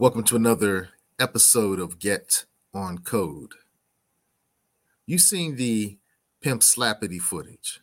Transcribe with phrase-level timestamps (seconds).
[0.00, 3.52] Welcome to another episode of Get on Code.
[5.04, 5.98] You've seen the
[6.40, 7.82] pimp slappity footage.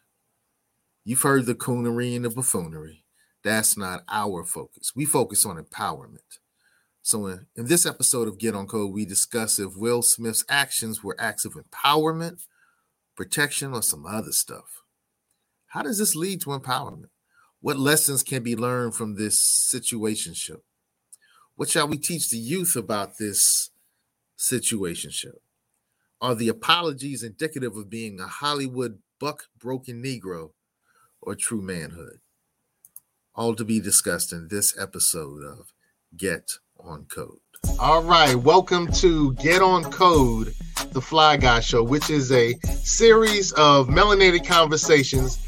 [1.06, 3.04] You've heard the coonery and the buffoonery.
[3.44, 4.94] That's not our focus.
[4.96, 6.40] We focus on empowerment.
[7.04, 11.16] So, in, this episode of Get on Code, we discuss if Will Smith's actions were
[11.20, 12.48] acts of empowerment,
[13.16, 14.82] protection, or some other stuff.
[15.68, 17.10] How does this lead to empowerment?
[17.62, 19.40] What lessons can be learned from this
[19.72, 20.62] situationship?
[21.58, 23.72] What shall we teach the youth about this
[24.38, 25.40] situationship?
[26.22, 30.52] Are the apologies indicative of being a Hollywood buck broken Negro
[31.20, 32.20] or true manhood?
[33.34, 35.74] All to be discussed in this episode of
[36.16, 37.40] Get on Code.
[37.80, 40.54] All right, welcome to Get on Code,
[40.92, 45.40] the Fly Guy Show, which is a series of melanated conversations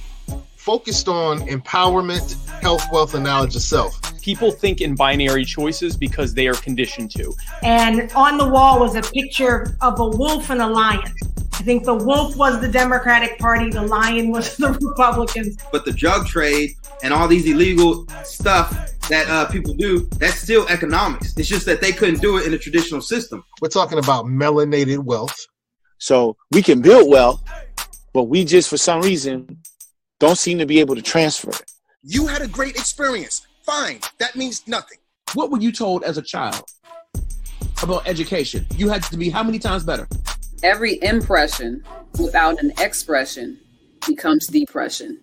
[0.69, 3.99] focused on empowerment, health, wealth, and knowledge of self.
[4.21, 7.33] People think in binary choices because they are conditioned to.
[7.63, 11.11] And on the wall was a picture of a wolf and a lion.
[11.53, 15.57] I think the wolf was the Democratic Party, the lion was the Republicans.
[15.71, 18.69] But the drug trade and all these illegal stuff
[19.09, 21.35] that uh, people do, that's still economics.
[21.35, 23.43] It's just that they couldn't do it in a traditional system.
[23.59, 25.47] We're talking about melanated wealth.
[25.97, 27.41] So we can build wealth,
[28.13, 29.57] but we just, for some reason,
[30.19, 31.71] don't seem to be able to transfer it.
[32.03, 33.47] You had a great experience.
[33.65, 33.99] Fine.
[34.17, 34.97] That means nothing.
[35.33, 36.63] What were you told as a child
[37.81, 38.65] about education?
[38.75, 40.07] You had to be how many times better?
[40.61, 41.83] Every impression
[42.19, 43.59] without an expression
[44.05, 45.21] becomes depression.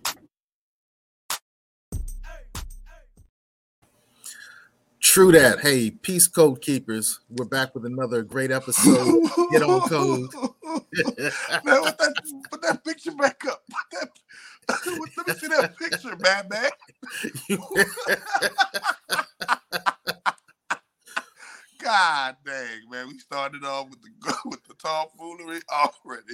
[5.01, 5.59] True that.
[5.61, 7.19] Hey, peace code keepers.
[7.29, 9.29] We're back with another great episode.
[9.51, 10.29] Get on code.
[10.33, 10.51] man,
[11.63, 12.13] put that,
[12.51, 13.63] put that picture back up.
[13.69, 14.09] Put that,
[14.69, 16.69] let me see that picture, man, man.
[21.79, 23.07] God dang, man.
[23.07, 24.09] We started off with the
[24.45, 26.33] with the tomfoolery already.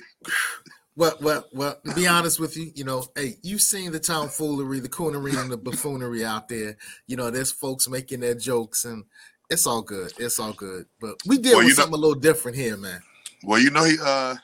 [0.96, 1.80] Well, well, well.
[1.86, 5.52] To be honest with you, you know, hey, you've seen the tomfoolery, the coonery, and
[5.52, 6.78] the buffoonery out there.
[7.08, 9.04] You know, there's folks making their jokes, and
[9.50, 10.14] it's all good.
[10.18, 10.86] It's all good.
[11.00, 13.02] But we did well, something know, a little different here, man.
[13.44, 14.36] Well, you know, he uh,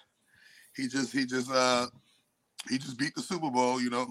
[0.75, 1.87] he just he just uh,
[2.69, 3.81] he just beat the Super Bowl.
[3.81, 4.07] You know,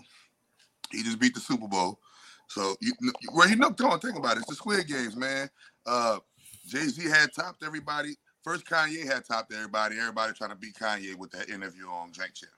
[0.91, 2.00] he just beat the Super Bowl.
[2.48, 2.92] So you,
[3.32, 4.41] well, you know, don't think about it.
[4.41, 5.50] It's the Squid Games, man.
[5.86, 6.19] Uh,
[6.66, 8.16] Jay Z had topped everybody.
[8.42, 9.98] First, Kanye had topped everybody.
[9.98, 12.48] Everybody trying to beat Kanye with that interview on Jank Chair.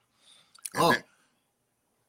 [0.77, 1.03] oh, then,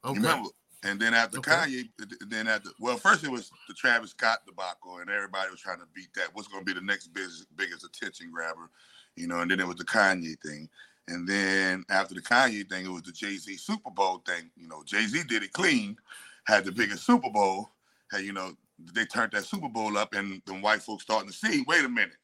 [0.06, 0.20] okay.
[0.20, 0.50] remember?
[0.84, 1.52] And then after okay.
[1.52, 1.90] Kanye,
[2.28, 5.88] then after well, first it was the Travis Scott debacle, and everybody was trying to
[5.94, 6.30] beat that.
[6.34, 8.70] What's going to be the next biggest, biggest attention grabber,
[9.16, 9.40] you know?
[9.40, 10.70] And then it was the Kanye thing.
[11.12, 14.50] And then after the Kanye thing, it was the Jay Z Super Bowl thing.
[14.56, 15.98] You know, Jay Z did it clean,
[16.46, 17.72] had the biggest Super Bowl.
[18.12, 18.54] Had you know,
[18.94, 21.64] they turned that Super Bowl up, and the white folks starting to see.
[21.68, 22.16] Wait a minute,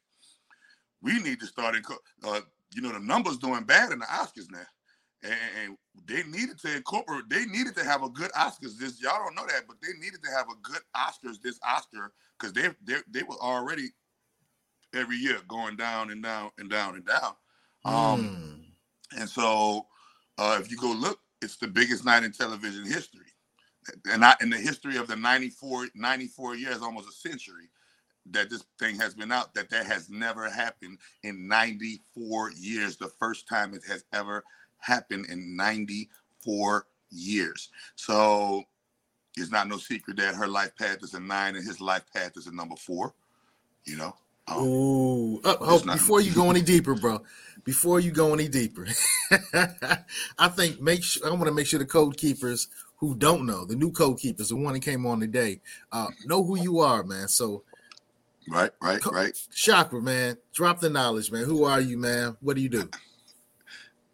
[1.02, 1.75] we need to start.
[2.24, 2.40] uh,
[2.74, 4.59] you know, the numbers doing bad in the Oscars now,
[5.24, 5.34] and,
[5.64, 7.28] and, they needed to incorporate.
[7.28, 8.78] They needed to have a good Oscars.
[8.78, 12.14] This y'all don't know that, but they needed to have a good Oscars this Oscar
[12.40, 13.90] because they they they were already
[14.94, 17.34] every year going down and down and down and down.
[17.84, 18.56] Um, mm.
[19.18, 19.85] And so,
[20.38, 23.22] uh, if you go look, it's the biggest night in television history.
[24.12, 27.69] And not in the history of the 94, 94 years, almost a century,
[28.31, 32.97] that this thing has been out, that that has never happened in 94 years.
[32.97, 34.44] The first time it has ever
[34.79, 37.69] happened in 94 years.
[37.95, 38.63] So
[39.38, 42.34] it's not no secret that her life path is a nine and his life path
[42.35, 43.13] is a number four,
[43.85, 44.16] you know?
[44.50, 47.22] Oh, oh before you go any deeper, bro,
[47.63, 48.88] before you go any deeper,
[50.40, 53.66] I think make sure I want to make sure the code keepers who don't know,
[53.66, 57.03] the new code keepers, the one that came on today, uh, know who you are,
[57.03, 57.28] man.
[57.28, 57.63] So,
[58.50, 59.38] right, right, co- right.
[59.53, 61.44] Chakra, man, drop the knowledge, man.
[61.44, 62.38] Who are you, man?
[62.40, 62.90] What do you do?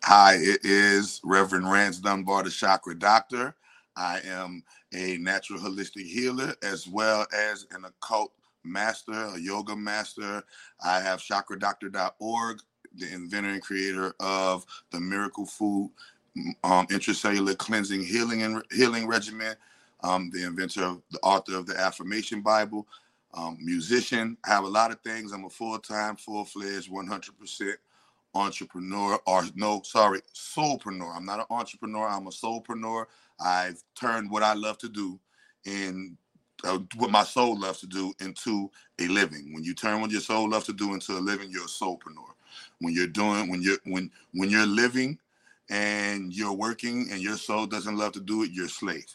[0.04, 3.56] Hi, it is Reverend Rance Dunbar, the Chakra Doctor.
[3.96, 8.34] I am a natural holistic healer as well as an occult
[8.66, 10.44] master, a yoga master.
[10.84, 12.60] I have chakradoctor.org,
[12.96, 15.92] the inventor and creator of the Miracle Food
[16.64, 19.56] um, Intracellular Cleansing Healing and Healing Regimen,
[20.04, 22.88] um, the inventor of the author of the Affirmation Bible,
[23.34, 24.38] um, musician.
[24.46, 25.32] I have a lot of things.
[25.32, 27.74] I'm a full time, full fledged, 100%
[28.36, 31.16] entrepreneur, or no, sorry, soulpreneur.
[31.16, 32.08] I'm not an entrepreneur.
[32.08, 33.06] I'm a soulpreneur.
[33.40, 35.20] I've turned what I love to do
[35.66, 36.18] in
[36.64, 38.70] uh, what my soul loves to do into
[39.00, 39.54] a living.
[39.54, 42.34] When you turn what your soul loves to do into a living, you're a soulpreneur.
[42.80, 45.20] When you're doing, when you're when when you're living
[45.70, 49.06] and you're working and your soul doesn't love to do it, you're a slave.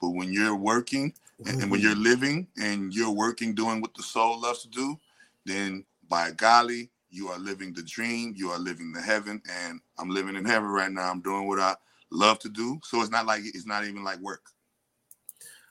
[0.00, 1.12] But when you're working
[1.44, 4.98] and, and when you're living and you're working doing what the soul loves to do,
[5.44, 10.10] then by golly, you are living the dream, you are living the heaven, and I'm
[10.10, 11.10] living in heaven right now.
[11.10, 11.74] I'm doing what I
[12.10, 12.80] love to do.
[12.84, 14.50] So it's not like it's not even like work.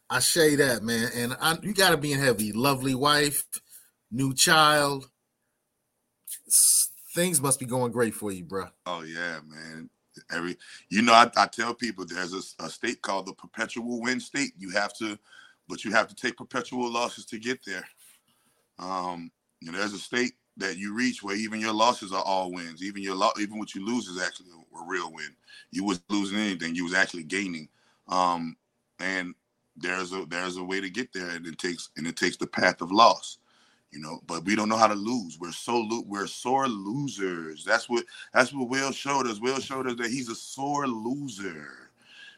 [0.10, 1.10] I say that, man.
[1.16, 2.52] And I, you got to be in heavy.
[2.52, 3.44] Lovely wife,
[4.12, 5.10] new child.
[7.14, 8.68] Things must be going great for you, bro.
[8.86, 9.90] Oh yeah, man.
[10.32, 10.58] Every
[10.90, 14.52] you know, I, I tell people there's a, a state called the perpetual win state.
[14.58, 15.18] You have to,
[15.68, 17.84] but you have to take perpetual losses to get there.
[18.80, 19.32] Um,
[19.62, 22.84] you know, there's a state that you reach where even your losses are all wins.
[22.84, 25.36] Even your lo- even what you lose is actually a, a real win.
[25.72, 27.68] You was losing anything, you was actually gaining.
[28.08, 28.56] Um,
[29.00, 29.36] and
[29.78, 32.48] there's a there's a way to get there, and it takes and it takes the
[32.48, 33.38] path of loss
[33.92, 35.40] you know but we don't know how to lose.
[35.40, 37.64] We're so lo- we're sore losers.
[37.64, 39.40] That's what that's what will showed us.
[39.40, 41.90] Will showed us that he's a sore loser.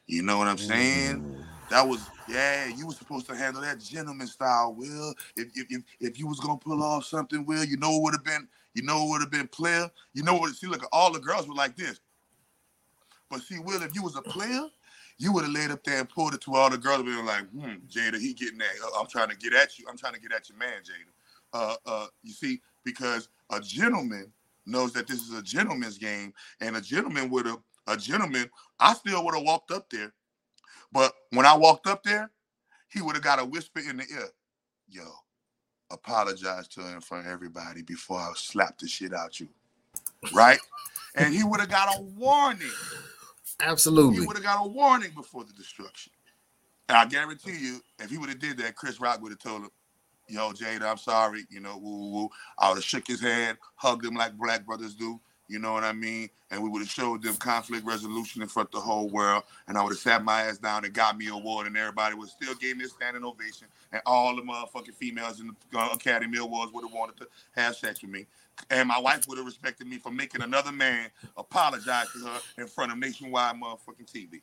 [0.08, 1.18] You know what i'm saying?
[1.18, 1.42] Mm-hmm.
[1.70, 5.14] That was yeah you were supposed to handle that gentleman style will.
[5.36, 8.14] If if if, if you was gonna pull off something will you know it would
[8.14, 9.90] have been you know it would have been player.
[10.14, 12.00] You know what see look all the girls were like this.
[13.30, 14.68] But see will if you was a player
[15.20, 17.48] you would have laid up there and pulled it to all the girls being like,
[17.50, 18.72] hmm, Jada, he getting that.
[18.98, 19.86] I'm trying to get at you.
[19.88, 21.12] I'm trying to get at your man, Jada
[21.54, 24.32] uh, uh, you see, because a gentleman
[24.66, 28.50] knows that this is a gentleman's game, and a gentleman would have, a gentleman,
[28.80, 30.14] I still would have walked up there,
[30.92, 32.30] but when I walked up there,
[32.88, 34.30] he would have got a whisper in the ear,
[34.90, 35.04] yo,
[35.92, 39.50] apologize to him in front of everybody before I slap the shit out you,
[40.34, 40.60] right?
[41.16, 42.70] and he would have got a warning.
[43.62, 44.20] Absolutely.
[44.20, 46.14] He would have got a warning before the destruction.
[46.88, 49.64] And I guarantee you, if he would have did that, Chris Rock would have told
[49.64, 49.70] him,
[50.28, 52.30] yo, Jada, I'm sorry, you know, woo, woo, woo.
[52.58, 55.20] I would have shook his hand, hugged him like black brothers do,
[55.50, 56.30] you know what I mean?
[56.52, 59.44] And we would have showed them conflict resolution in front of the whole world.
[59.68, 62.14] And I would have sat my ass down and got me a award, and everybody
[62.14, 63.68] would still give me a standing ovation.
[63.92, 67.76] And all the motherfucking females in the uh, Academy Awards would have wanted to have
[67.76, 68.28] sex with me.
[68.70, 72.68] And my wife would have respected me for making another man apologize to her in
[72.68, 74.42] front of nationwide motherfucking TV.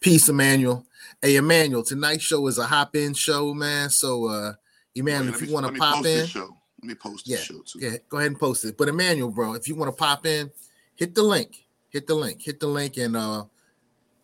[0.00, 0.86] Peace, Emmanuel.
[1.20, 3.90] Hey, Emmanuel, tonight's show is a hop in show, man.
[3.90, 4.52] So, uh,
[4.94, 6.56] Emmanuel, if you want to pop in, show.
[6.80, 7.78] Let me post yeah, the show too.
[7.80, 8.76] Yeah, go ahead and post it.
[8.76, 10.50] But Emmanuel, bro, if you want to pop in,
[10.94, 11.66] hit the link.
[11.90, 12.42] Hit the link.
[12.42, 13.44] Hit the link, and uh,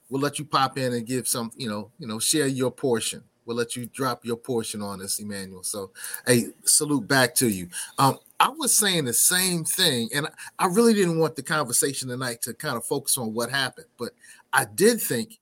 [0.08, 3.24] we'll let you pop in and give some, you know, you know, share your portion.
[3.46, 5.62] We'll let you drop your portion on us, Emmanuel.
[5.62, 5.90] So,
[6.26, 7.68] hey, salute back to you.
[7.98, 12.42] Um, I was saying the same thing, and I really didn't want the conversation tonight
[12.42, 14.10] to kind of focus on what happened, but
[14.52, 15.38] I did think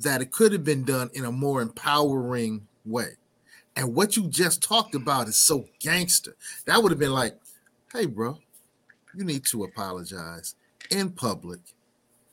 [0.00, 3.10] that it could have been done in a more empowering way.
[3.76, 6.36] And what you just talked about is so gangster.
[6.64, 7.36] That would have been like,
[7.92, 8.38] hey, bro,
[9.14, 10.54] you need to apologize
[10.90, 11.60] in public,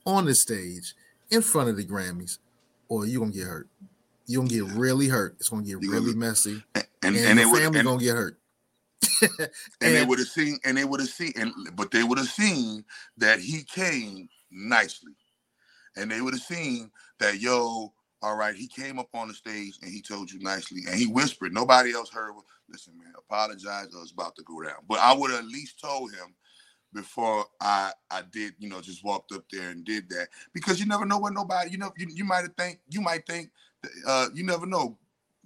[0.06, 0.96] on the stage,
[1.30, 2.40] in front of the Grammys,
[2.88, 3.68] or you're gonna get hurt.
[4.28, 5.38] You're gonna get really hurt.
[5.40, 6.62] It's gonna get really messy.
[6.76, 8.40] And And, and, your they family and, gonna get hurt.
[9.82, 12.28] and they would have seen and they would have seen and but they would have
[12.28, 12.84] seen
[13.18, 15.14] that he came nicely.
[15.96, 19.80] And they would have seen that yo, all right, he came up on the stage
[19.82, 21.54] and he told you nicely and he whispered.
[21.54, 22.34] Nobody else heard.
[22.70, 24.84] Listen, man, apologize or it's about to go down.
[24.90, 26.36] But I would have at least told him
[26.94, 30.86] before I I did, you know, just walked up there and did that because you
[30.86, 33.52] never know what nobody, you know, you, you might think you might think
[34.08, 34.98] uh you never know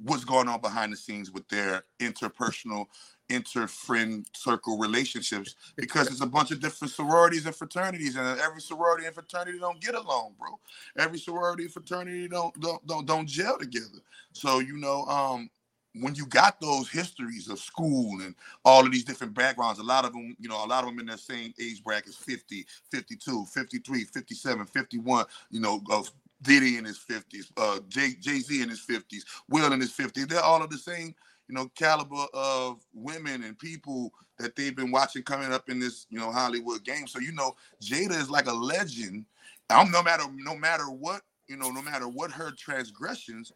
[0.03, 2.85] what's going on behind the scenes with their interpersonal
[3.29, 9.05] inter-friend circle relationships because it's a bunch of different sororities and fraternities and every sorority
[9.05, 10.59] and fraternity don't get along bro.
[10.97, 13.99] Every sorority and fraternity don't don't don't, don't gel together.
[14.33, 15.49] So you know um
[15.95, 20.05] when you got those histories of school and all of these different backgrounds a lot
[20.05, 23.45] of them you know a lot of them in that same age brackets 50 52
[23.45, 26.11] 53 57 51 you know of
[26.43, 30.27] Diddy in his 50s, uh, Jay Z in his 50s, Will in his 50s.
[30.29, 31.15] They're all of the same,
[31.49, 36.07] you know, caliber of women and people that they've been watching coming up in this,
[36.09, 37.07] you know, Hollywood game.
[37.07, 39.25] So you know, Jada is like a legend.
[39.69, 43.53] I'm no matter no matter what, you know, no matter what her transgressions,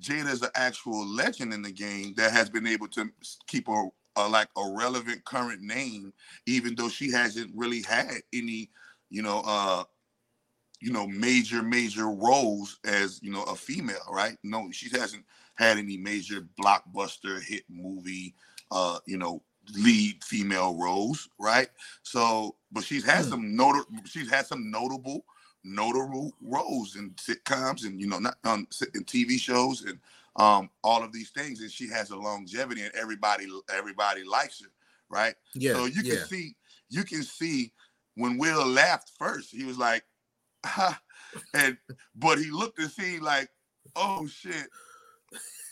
[0.00, 3.10] Jada is an actual legend in the game that has been able to
[3.46, 6.12] keep a, a like a relevant current name,
[6.46, 8.70] even though she hasn't really had any,
[9.10, 9.84] you know, uh
[10.84, 14.36] you know, major, major roles as, you know, a female, right?
[14.42, 15.24] No, she hasn't
[15.54, 18.34] had any major blockbuster hit movie,
[18.70, 19.42] uh, you know,
[19.74, 21.68] lead female roles, right?
[22.02, 25.24] So, but she's had some notable, she's had some notable,
[25.64, 29.98] notable roles in sitcoms and, you know, not on in TV shows and
[30.36, 31.62] um, all of these things.
[31.62, 34.68] And she has a longevity and everybody, everybody likes her,
[35.08, 35.34] right?
[35.54, 36.24] Yeah, So you can yeah.
[36.24, 36.56] see,
[36.90, 37.72] you can see
[38.16, 40.04] when Will laughed first, he was like,
[41.54, 41.76] and
[42.14, 43.48] but he looked and see like,
[43.96, 44.68] oh shit,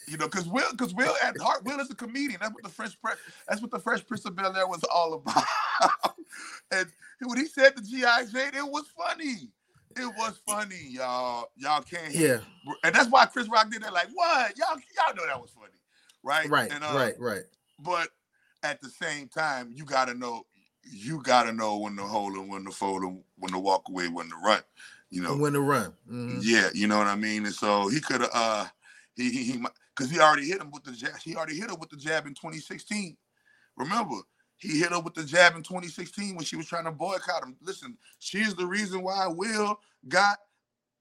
[0.09, 2.39] You know, because Will, because Will at heart, Will is a comedian.
[2.41, 5.15] That's what the Fresh Prince, that's what the Fresh Prince of Bel Air was all
[5.15, 5.45] about.
[6.73, 6.87] and
[7.21, 9.49] when he said the GI Jane, it was funny.
[9.97, 11.51] It was funny, y'all.
[11.57, 12.15] Y'all can't.
[12.15, 12.39] Yeah.
[12.83, 13.93] And that's why Chris Rock did that.
[13.93, 14.57] Like, what?
[14.59, 15.79] Y'all, y'all know that was funny,
[16.23, 16.49] right?
[16.49, 16.71] Right.
[16.73, 17.15] And, uh, right.
[17.19, 17.43] Right.
[17.79, 18.09] But
[18.63, 20.45] at the same time, you gotta know.
[20.85, 24.09] You gotta know when to hold and when to fold and when to walk away,
[24.09, 24.63] when to run.
[25.11, 25.93] You know, when to run.
[26.11, 26.41] Mhm.
[26.43, 27.45] yeah, you know what I mean.
[27.45, 28.67] And so he could have, uh,
[29.15, 31.17] he he he, because he already hit him with the jab.
[31.23, 33.17] He already hit her with the jab in 2016.
[33.77, 34.17] Remember,
[34.57, 37.57] he hit her with the jab in 2016 when she was trying to boycott him.
[37.61, 40.39] Listen, she's the reason why Will got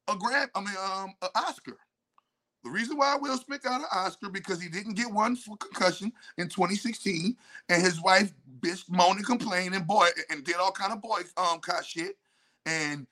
[0.08, 0.50] a grab.
[0.56, 1.78] I mean, um, an Oscar.
[2.64, 6.12] The reason why Will Smith got an Oscar because he didn't get one for concussion
[6.38, 7.36] in 2016,
[7.70, 11.22] and his wife bitch moaned and complained and boy and did all kind of boy
[11.38, 12.18] um kind shit,
[12.68, 13.08] and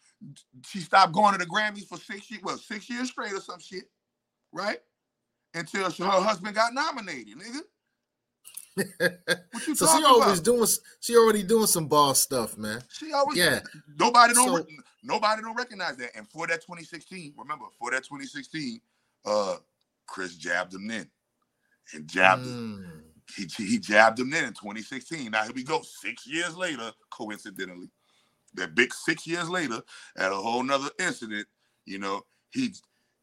[0.67, 3.59] she stopped going to the Grammys for six years, well, six years straight or some
[3.59, 3.85] shit,
[4.53, 4.79] right?
[5.55, 7.61] Until she- her husband got nominated, nigga.
[9.51, 10.45] What you so she always about?
[10.45, 10.67] doing.
[11.01, 12.81] She already doing some boss stuff, man.
[12.89, 13.59] She always Yeah.
[13.97, 14.67] Nobody don't So-
[15.03, 16.11] nobody don't recognize that.
[16.15, 18.79] And for that 2016, remember for that 2016,
[19.25, 19.57] uh,
[20.07, 21.09] Chris jabbed him in,
[21.93, 22.85] and jabbed him.
[22.85, 23.03] Mm.
[23.35, 25.31] He he jabbed him in in 2016.
[25.31, 25.81] Now here we go.
[25.83, 27.89] Six years later, coincidentally,
[28.55, 29.81] that big six years later,
[30.17, 31.47] at a whole nother incident,
[31.85, 32.21] you know,
[32.51, 32.73] he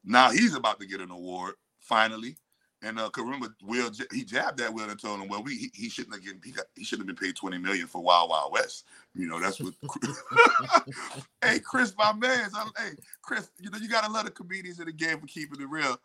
[0.05, 2.37] now he's about to get an award finally.
[2.83, 5.89] And uh, remember, Will he jabbed that Will and told him, well, we he, he
[5.89, 8.53] shouldn't have getting he got he shouldn't have been paid 20 million for Wild Wild
[8.53, 8.85] West.
[9.15, 9.73] You know, that's what.
[11.43, 12.51] hey, Chris, my man.
[12.51, 12.91] So, hey,
[13.23, 15.99] Chris, you know you gotta love the comedians in the game for keeping it real.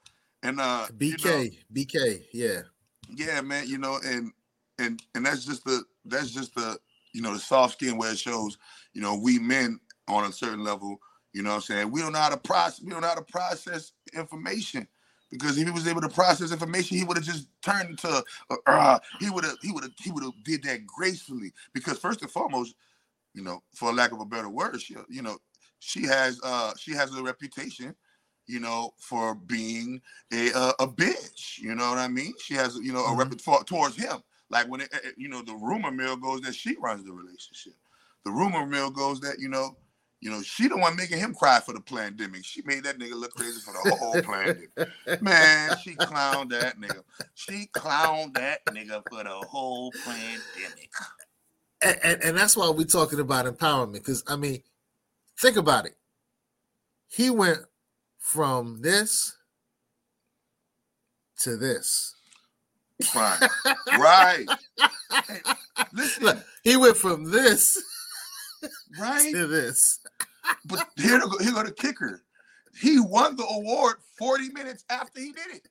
[0.44, 1.58] And uh, you know, BK.
[1.74, 2.22] BK.
[2.32, 2.62] Yeah.
[3.14, 4.32] yeah, man, you know, and
[4.80, 6.80] and and that's just the that's just the
[7.14, 8.58] you know the soft skin where it shows,
[8.94, 11.00] you know, we men on a certain level,
[11.34, 11.92] you know what I'm saying?
[11.92, 14.88] We don't know how to process we don't know how to process information.
[15.32, 18.56] Because if he was able to process information, he would have just turned into uh,
[18.68, 21.54] uh, he would have he would have he would have did that gracefully.
[21.74, 22.76] Because first and foremost,
[23.36, 25.38] you know, for lack of a better word, she, you know,
[25.80, 27.96] she has uh she has a reputation,
[28.48, 30.02] you know, for being
[30.34, 31.60] a uh, a bitch.
[31.60, 32.34] You know what I mean?
[32.44, 33.20] She has you know a Mhm.
[33.20, 34.24] repertoire towards him.
[34.50, 37.76] Like when it- you know the rumor mill goes that she runs the relationship.
[38.26, 39.78] The rumor mill goes that you know,
[40.22, 42.46] you know she the one making him cry for the pandemic.
[42.46, 45.22] She made that nigga look crazy for the whole pandemic.
[45.22, 47.02] Man, she clowned that nigga.
[47.34, 50.92] She clowned that nigga for the whole pandemic.
[51.82, 54.62] and, and, and that's why we're talking about empowerment because i mean
[55.40, 55.96] think about it
[57.08, 57.60] he went
[58.20, 59.36] from this
[61.40, 62.16] to this
[63.16, 63.50] Right.
[63.98, 64.46] right.
[65.12, 65.40] Hey,
[65.94, 67.82] listen, Look, he went from this
[69.00, 69.34] right?
[69.34, 70.00] to this
[70.66, 72.24] But here to go, here go the kicker.
[72.80, 75.68] He won the award 40 minutes after he did it.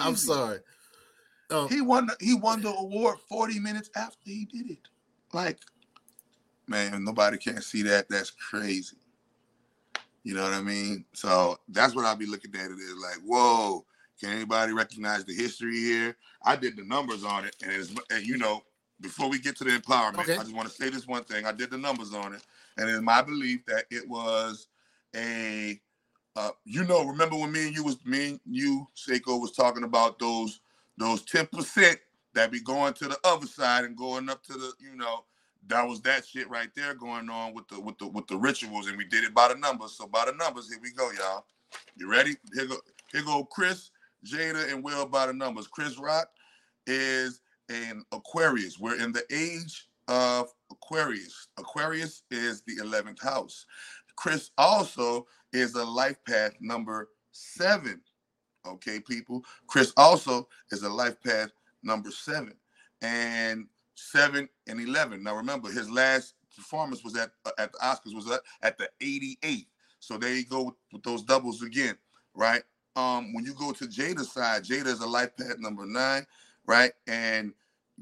[0.00, 0.58] I'm sorry
[1.50, 4.88] oh, He won the, he won the award 40 minutes after he did it.
[5.32, 5.58] Like,
[6.66, 8.08] man, nobody can't see that.
[8.08, 8.96] That's crazy.
[10.24, 11.04] You know what I mean?
[11.12, 13.84] So that's what I'll be looking at it is like, whoa,
[14.20, 16.16] can anybody recognize the history here?
[16.44, 18.62] I did the numbers on it, and and you know,
[19.00, 20.34] before we get to the empowerment, Okay.
[20.34, 21.46] I just want to say this one thing.
[21.46, 22.42] I did the numbers on it,
[22.76, 24.66] and it's my belief that it was
[25.14, 25.80] a
[26.36, 29.82] uh, you know, remember when me and you was me and you, Seiko, was talking
[29.82, 30.60] about those
[30.96, 31.96] those 10%
[32.34, 35.24] that be going to the other side and going up to the, you know,
[35.66, 38.86] that was that shit right there going on with the with the with the rituals,
[38.86, 39.92] and we did it by the numbers.
[39.92, 41.44] So by the numbers, here we go, y'all.
[41.96, 42.36] You ready?
[42.54, 42.76] Here go,
[43.12, 43.90] here go Chris,
[44.26, 45.66] Jada, and Will by the numbers.
[45.66, 46.28] Chris Rock
[46.86, 48.78] is an Aquarius.
[48.78, 51.48] We're in the age of Aquarius.
[51.58, 53.66] Aquarius is the 11th house.
[54.16, 58.00] Chris also is a life path number seven.
[58.66, 59.44] Okay, people.
[59.66, 61.50] Chris also is a life path
[61.82, 62.54] number seven.
[63.02, 65.22] And seven and 11.
[65.22, 68.88] Now remember, his last performance was at uh, at the Oscars was at, at the
[69.00, 69.66] 88th.
[70.00, 71.96] So there you go with, with those doubles again,
[72.34, 72.62] right?
[72.98, 76.26] Um, when you go to Jada's side, Jada is a life path number nine,
[76.66, 76.90] right?
[77.06, 77.52] And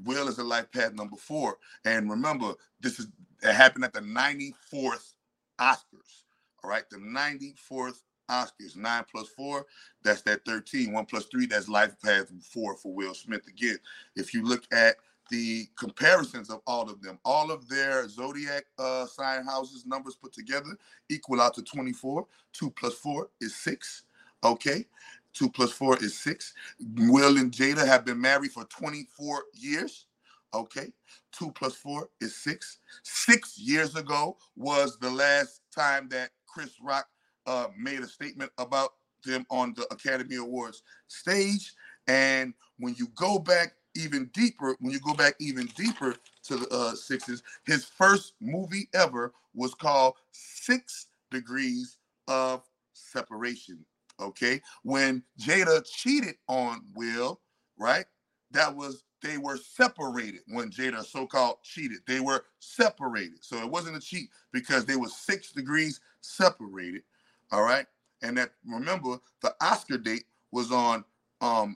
[0.03, 1.59] Will is a life path number four.
[1.85, 3.07] And remember, this is
[3.43, 5.13] it happened at the 94th
[5.61, 6.23] Oscars.
[6.63, 8.75] All right, the 94th Oscars.
[8.75, 9.67] Nine plus four,
[10.03, 10.91] that's that 13.
[10.91, 13.77] One plus three, that's life path four for Will Smith again.
[14.15, 14.95] If you look at
[15.29, 20.33] the comparisons of all of them, all of their zodiac uh, sign houses numbers put
[20.33, 20.75] together
[21.09, 22.25] equal out to 24.
[22.51, 24.03] Two plus four is six.
[24.43, 24.85] Okay.
[25.33, 26.53] Two plus four is six.
[26.95, 30.05] Will and Jada have been married for 24 years.
[30.53, 30.91] Okay.
[31.31, 32.79] Two plus four is six.
[33.03, 37.07] Six years ago was the last time that Chris Rock
[37.45, 41.73] uh, made a statement about them on the Academy Awards stage.
[42.07, 46.67] And when you go back even deeper, when you go back even deeper to the
[46.69, 52.63] uh, Sixes, his first movie ever was called Six Degrees of
[52.93, 53.85] Separation.
[54.21, 57.41] Okay, when Jada cheated on Will,
[57.77, 58.05] right?
[58.51, 61.99] That was they were separated when Jada so-called cheated.
[62.07, 67.03] They were separated, so it wasn't a cheat because they were six degrees separated.
[67.51, 67.87] All right,
[68.23, 71.05] and that remember the Oscar date was on
[71.41, 71.75] um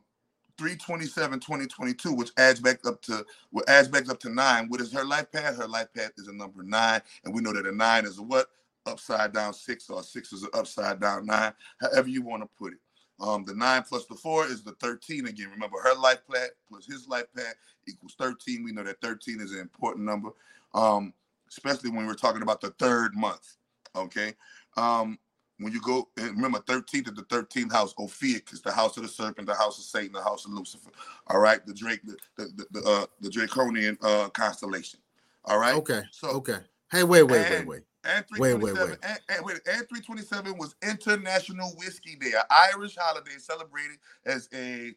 [0.58, 4.92] 327 2022 which adds back up to what adds back up to nine what is
[4.94, 7.72] her life path her life path is a number nine and we know that a
[7.72, 8.48] nine is a what
[8.86, 12.74] upside down six or six is an upside down nine however you want to put
[12.74, 12.80] it
[13.20, 16.86] um the nine plus the four is the 13 again remember her life path plus
[16.86, 17.54] his life path
[17.88, 20.30] equals 13 we know that 13 is an important number
[20.74, 21.14] um
[21.50, 23.58] especially when we're talking about the third month
[23.96, 24.34] okay
[24.78, 25.18] um
[25.60, 29.10] when you go remember 13th is the 13th house ophiuch is the house of the
[29.10, 30.90] serpent the house of satan the house of lucifer
[31.28, 35.00] all right the drake the the, the, uh the draconian uh constellation
[35.46, 36.02] all right Okay.
[36.12, 36.58] so Okay.
[36.92, 37.84] Hey, wait, wait, wait, and- wait.
[38.04, 38.98] And Wait, wait, 327 wait.
[39.04, 42.44] And, and, wait, and 327 was International Whiskey Day, an
[42.74, 44.94] Irish holiday celebrated as a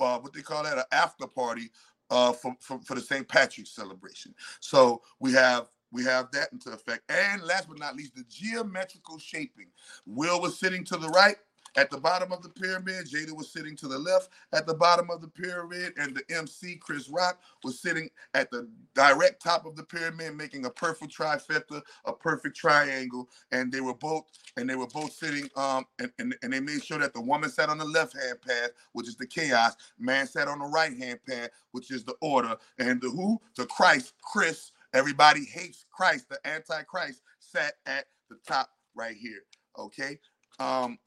[0.00, 1.70] uh, what they call that, an after party
[2.10, 3.26] uh, for, for, for the St.
[3.26, 4.34] Patrick's celebration.
[4.60, 7.10] So we have we have that into effect.
[7.10, 9.68] And last but not least, the geometrical shaping.
[10.04, 11.36] Will was sitting to the right
[11.76, 13.06] at the bottom of the pyramid.
[13.06, 16.76] Jada was sitting to the left at the bottom of the pyramid, and the MC
[16.76, 21.82] Chris Rock was sitting at the direct top of the pyramid, making a perfect trifecta,
[22.04, 23.28] a perfect triangle.
[23.52, 24.24] And they were both
[24.56, 27.50] and they were both sitting um and, and, and they made sure that the woman
[27.50, 30.96] sat on the left hand path, which is the chaos, man sat on the right
[30.96, 36.28] hand path, which is the order, and the who the Christ, Chris, everybody hates Christ,
[36.28, 39.42] the antichrist sat at the top right here.
[39.78, 40.18] Okay.
[40.58, 40.98] Um,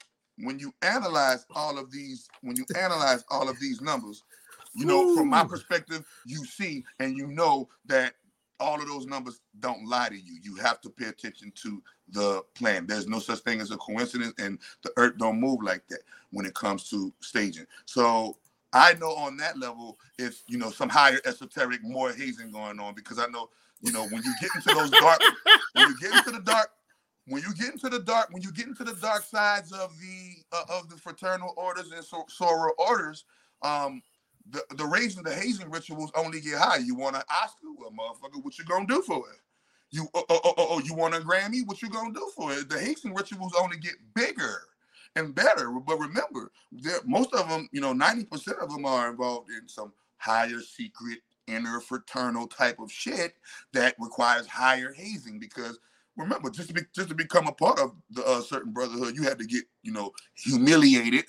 [0.44, 4.24] when you analyze all of these, when you analyze all of these numbers,
[4.76, 8.14] you know, from my perspective, you see and you know that
[8.60, 10.40] all of those numbers don't lie to you.
[10.44, 12.86] You have to pay attention to the plan.
[12.88, 16.46] There's no such thing as a coincidence, and the earth don't move like that when
[16.46, 17.66] it comes to staging.
[17.86, 18.38] So
[18.74, 22.94] I know on that level, it's you know some higher esoteric, more hazing going on
[22.94, 23.50] because I know
[23.82, 25.22] you know when you get into those dark,
[25.74, 26.70] when you get into the dark,
[27.30, 30.44] when you get into the dark, when you get into the dark sides of the
[30.58, 33.26] uh, of the fraternal orders and so, soror orders,
[33.62, 34.02] um,
[34.52, 36.80] the the raising the hazing rituals only get higher.
[36.80, 39.40] You want an Oscar, well, motherfucker, what you gonna do for it?
[39.92, 41.66] You oh, oh, oh, oh, you want a Grammy?
[41.66, 42.70] What you gonna do for it?
[42.70, 44.62] The hazing rituals only get bigger
[45.16, 45.72] and better.
[45.72, 46.52] But remember,
[47.06, 51.20] most of them, you know, ninety percent of them are involved in some higher secret
[51.48, 53.36] inner fraternal type of shit
[53.74, 55.80] that requires higher hazing because
[56.20, 59.24] remember just to be just to become a part of the uh, certain brotherhood you
[59.24, 61.26] had to get you know humiliated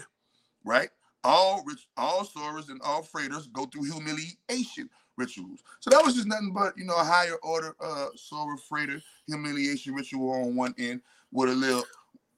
[0.64, 0.90] right?
[1.22, 5.62] All rich all sorors and all fraters go through humiliation rituals.
[5.80, 9.94] So that was just nothing but you know a higher order uh soror frater humiliation
[9.94, 11.84] ritual on one end with a little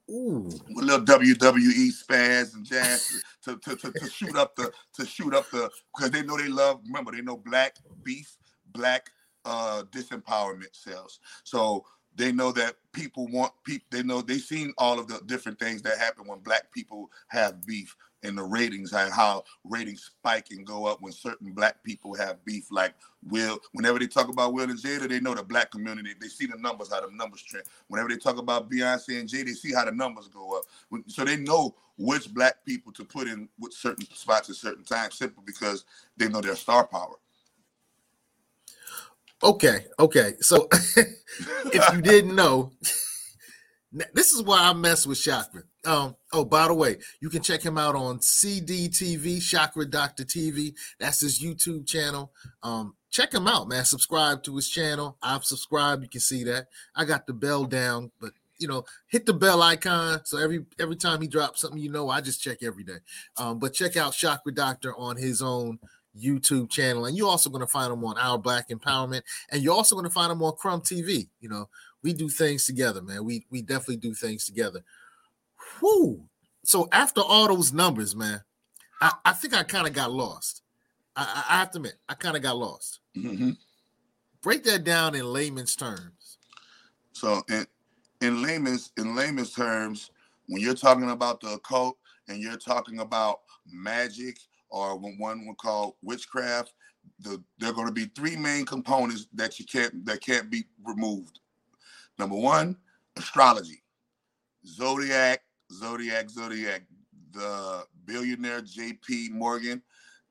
[0.09, 0.49] Ooh.
[0.75, 5.05] with a little WWE spaz and jazz to, to, to, to shoot up the to
[5.05, 8.35] shoot up the because they know they love remember they know black beef
[8.73, 9.09] black
[9.45, 11.85] uh disempowerment sells so
[12.15, 15.81] they know that people want people they know they've seen all of the different things
[15.81, 20.65] that happen when black people have beef and the ratings and how ratings spike and
[20.65, 22.67] go up when certain black people have beef.
[22.71, 22.93] Like
[23.27, 26.45] will whenever they talk about will and jada they know the black community they see
[26.45, 27.65] the numbers how the numbers trend.
[27.87, 30.63] Whenever they talk about beyonce and jay they see how the numbers go up.
[31.07, 35.15] So they know which black people to put in with certain spots at certain times
[35.15, 35.85] simply because
[36.17, 37.15] they know their star power
[39.43, 40.35] Okay, okay.
[40.39, 42.71] So if you didn't know,
[44.13, 45.63] this is why I mess with Chakra.
[45.85, 50.73] Um, oh, by the way, you can check him out on CDTV, Chakra Doctor TV.
[50.97, 52.31] That's his YouTube channel.
[52.63, 53.83] Um, check him out, man.
[53.83, 55.17] Subscribe to his channel.
[55.21, 56.03] I've subscribed.
[56.03, 56.67] You can see that.
[56.95, 60.21] I got the bell down, but you know, hit the bell icon.
[60.23, 62.99] So every every time he drops something, you know, I just check every day.
[63.35, 65.79] Um, but check out Chakra Doctor on his own
[66.19, 69.73] YouTube channel, and you're also going to find them on Our Black Empowerment, and you're
[69.73, 71.27] also going to find them on Crumb TV.
[71.39, 71.69] You know,
[72.01, 73.23] we do things together, man.
[73.23, 74.83] We we definitely do things together.
[75.81, 76.23] Whoo!
[76.63, 78.41] So after all those numbers, man,
[79.01, 80.61] I, I think I kind of got lost.
[81.15, 82.99] I, I have to admit, I kind of got lost.
[83.17, 83.51] Mm-hmm.
[84.41, 86.37] Break that down in layman's terms.
[87.13, 87.65] So in
[88.21, 90.11] in layman's in layman's terms,
[90.47, 91.97] when you're talking about the occult
[92.27, 94.37] and you're talking about magic
[94.73, 96.73] or what one would call witchcraft,
[97.19, 100.65] the there are going to be three main components that you can't that can't be
[100.83, 101.39] removed.
[102.17, 102.75] Number one,
[103.15, 103.83] astrology.
[104.65, 106.81] Zodiac, Zodiac, Zodiac.
[107.31, 109.29] The billionaire J.P.
[109.31, 109.81] Morgan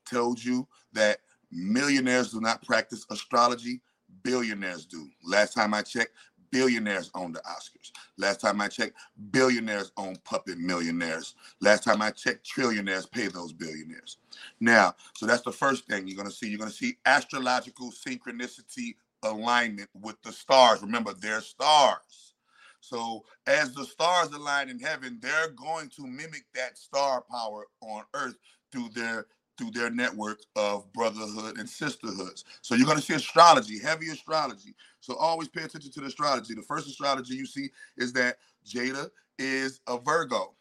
[0.09, 1.19] told you that
[1.51, 3.81] millionaires do not practice astrology.
[4.25, 5.09] Billionaires do.
[5.25, 6.13] Last time I checked,
[6.53, 7.91] billionaires own the Oscars.
[8.17, 8.97] Last time I checked,
[9.33, 11.35] billionaires own puppet millionaires.
[11.61, 14.19] Last time I checked, trillionaires pay those billionaires.
[14.61, 16.49] Now, so that's the first thing you're going to see.
[16.49, 20.83] You're going to see astrological synchronicity alignment with the stars.
[20.83, 22.35] Remember, they're stars.
[22.81, 28.03] So as the stars align in heaven, they're going to mimic that star power on
[28.15, 28.37] earth
[28.73, 29.27] through their
[29.59, 32.45] through their network of brotherhood and sisterhoods.
[32.63, 34.75] So you're going to see astrology, heavy astrology.
[35.01, 36.55] So always pay attention to the astrology.
[36.55, 40.55] The first astrology you see is that Jada is a Virgo.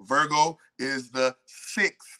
[0.00, 2.18] Virgo is the sixth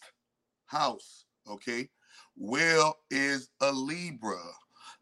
[0.67, 1.25] house.
[1.49, 1.89] Okay.
[2.37, 4.41] Will is a Libra.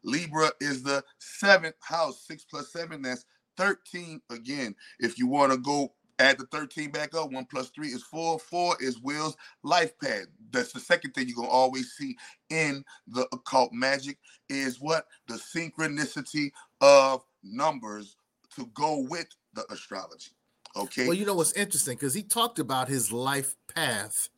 [0.03, 2.25] Libra is the seventh house.
[2.27, 3.25] Six plus seven, that's
[3.57, 4.75] 13 again.
[4.99, 8.39] If you want to go add the 13 back up, one plus three is four.
[8.39, 10.25] Four is Will's life pad.
[10.51, 12.15] That's the second thing you're gonna always see
[12.49, 14.17] in the occult magic
[14.49, 16.51] is what the synchronicity
[16.81, 18.17] of numbers
[18.55, 20.31] to go with the astrology.
[20.75, 21.07] Okay.
[21.07, 24.29] Well, you know what's interesting because he talked about his life path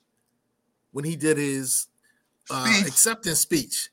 [0.92, 1.88] when he did his
[2.50, 3.90] uh, acceptance speech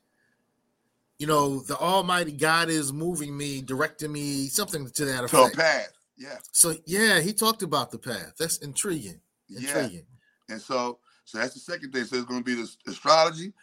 [1.19, 5.53] you know, the Almighty God is moving me, directing me, something to that effect.
[5.53, 6.37] To a path, yeah.
[6.51, 8.33] So yeah, he talked about the path.
[8.37, 9.21] That's intriguing.
[9.49, 10.05] Intriguing.
[10.49, 10.53] Yeah.
[10.53, 12.03] And so, so that's the second thing.
[12.05, 13.53] So it's going to be the astrology,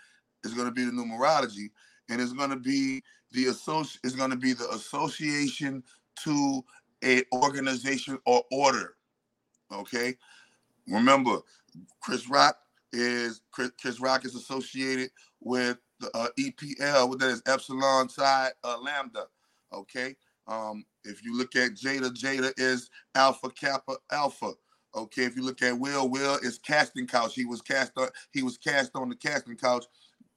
[0.43, 1.71] it's going to be the numerology,
[2.09, 5.83] and it's going to be the associ- It's going to be the association
[6.25, 6.65] to
[7.05, 8.95] a organization or order.
[9.73, 10.17] Okay.
[10.89, 11.41] Remember,
[12.01, 12.57] Chris Rock
[12.93, 18.51] is Chris, Chris Rock is associated with the uh, EPL, what that is Epsilon Psi
[18.65, 19.27] uh, Lambda.
[19.73, 20.17] Okay.
[20.47, 24.53] Um, if you look at Jada, Jada is Alpha Kappa Alpha.
[24.95, 25.25] Okay.
[25.25, 27.35] If you look at Will, Will is casting couch.
[27.35, 28.09] He was cast on.
[28.33, 29.85] He was cast on the casting couch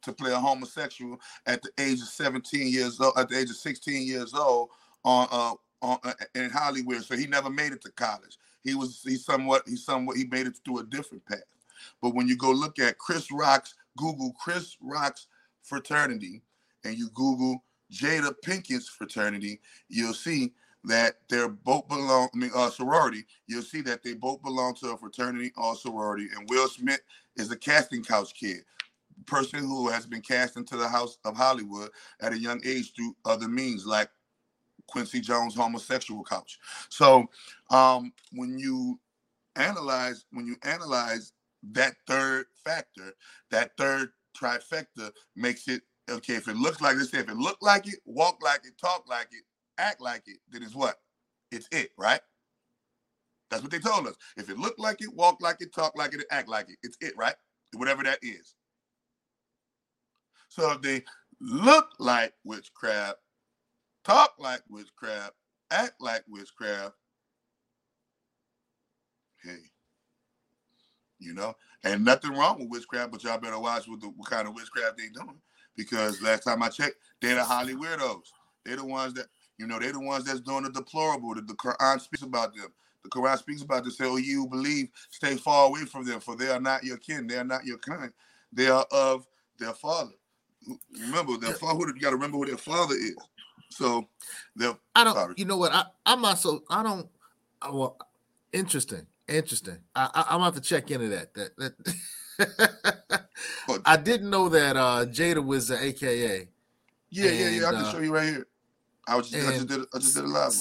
[0.02, 3.14] to play a homosexual at the age of 17 years old.
[3.18, 4.70] At the age of 16 years old
[5.04, 7.04] on uh on uh, in Hollywood.
[7.04, 8.38] So he never made it to college.
[8.64, 11.40] He was he somewhat he somewhat he made it through a different path.
[12.02, 15.28] But when you go look at Chris Rock's Google Chris Rock's
[15.64, 16.42] fraternity
[16.84, 20.54] and you Google Jada Pinkett's fraternity, you'll see
[20.86, 22.30] that they're both belong.
[22.34, 23.26] I mean, uh, sorority.
[23.48, 26.28] You'll see that they both belong to a fraternity or sorority.
[26.36, 27.02] And Will Smith
[27.36, 28.60] is a casting couch kid,
[29.26, 31.90] person who has been cast into the House of Hollywood
[32.22, 34.10] at a young age through other means, like
[34.88, 36.60] Quincy Jones' homosexual couch.
[36.90, 37.30] So,
[37.72, 39.00] um, when you
[39.56, 41.34] analyze when you analyze
[41.72, 43.14] that third factor,
[43.52, 46.34] that third trifecta makes it okay.
[46.34, 49.28] If it looks like this, if it look like it, walk like it, talk like
[49.32, 49.44] it,
[49.78, 50.96] act like it, then it's what?
[51.52, 52.22] It's it, right?
[53.50, 54.16] That's what they told us.
[54.38, 56.98] If it look like it, walk like it, talk like it, act like it, it's
[57.02, 57.36] it, right?
[57.74, 58.56] Whatever that is.
[60.50, 61.04] So if they
[61.40, 63.18] look like witchcraft,
[64.04, 65.34] talk like witchcraft,
[65.72, 66.94] act like witchcraft,
[69.44, 69.58] hey,
[71.20, 74.48] you know, and nothing wrong with witchcraft, but y'all better watch what, the, what kind
[74.48, 75.40] of witchcraft they doing.
[75.80, 78.24] Because last time I checked, they're the Holly weirdos.
[78.66, 81.34] They're the ones that, you know, they're the ones that's doing the deplorable.
[81.34, 82.68] The, the Quran speaks about them.
[83.06, 83.98] The Quran speaks about this.
[83.98, 87.28] Say, oh, you believe, stay far away from them, for they are not your kin.
[87.28, 88.12] They are not your kind.
[88.52, 89.26] They are of
[89.58, 90.12] their father.
[91.00, 91.80] Remember, their father.
[91.96, 93.16] You got to remember who their father is.
[93.70, 94.10] So.
[94.96, 95.14] I don't.
[95.14, 95.34] Sorry.
[95.38, 95.72] You know what?
[95.72, 96.62] I, I'm also.
[96.70, 97.08] I don't.
[97.72, 97.98] Well,
[98.52, 99.08] interesting.
[99.30, 99.78] Interesting.
[99.96, 101.34] I, I, am gonna have to check into that.
[101.36, 103.26] That, that
[103.86, 106.48] I didn't know that uh Jada was an AKA.
[107.10, 107.68] Yeah, and, yeah, yeah.
[107.68, 108.48] I can uh, show you right here.
[109.08, 110.54] I was just, I just did I just did a live.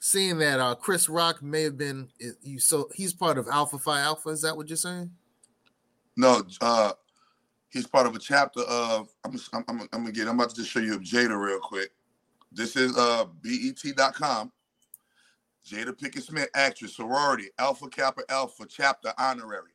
[0.00, 2.08] Seeing that uh Chris Rock may have been
[2.42, 4.30] you so he's part of Alpha Phi Alpha.
[4.30, 5.10] Is that what you're saying?
[6.16, 6.92] No, uh
[7.70, 10.56] he's part of a chapter of I'm I'm, I'm, I'm gonna get I'm about to
[10.56, 11.90] just show you Jada real quick.
[12.52, 14.52] This is uh bet.com.
[15.66, 19.70] Jada Pinkett Smith, actress, sorority, Alpha Kappa Alpha, chapter honorary.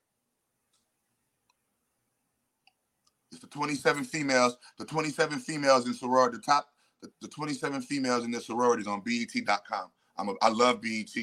[3.35, 6.69] It's the 27 females, the 27 females in sorority, the top,
[7.01, 9.91] the, the 27 females in the sororities on BET.com.
[10.17, 11.13] I'm a, I love BET.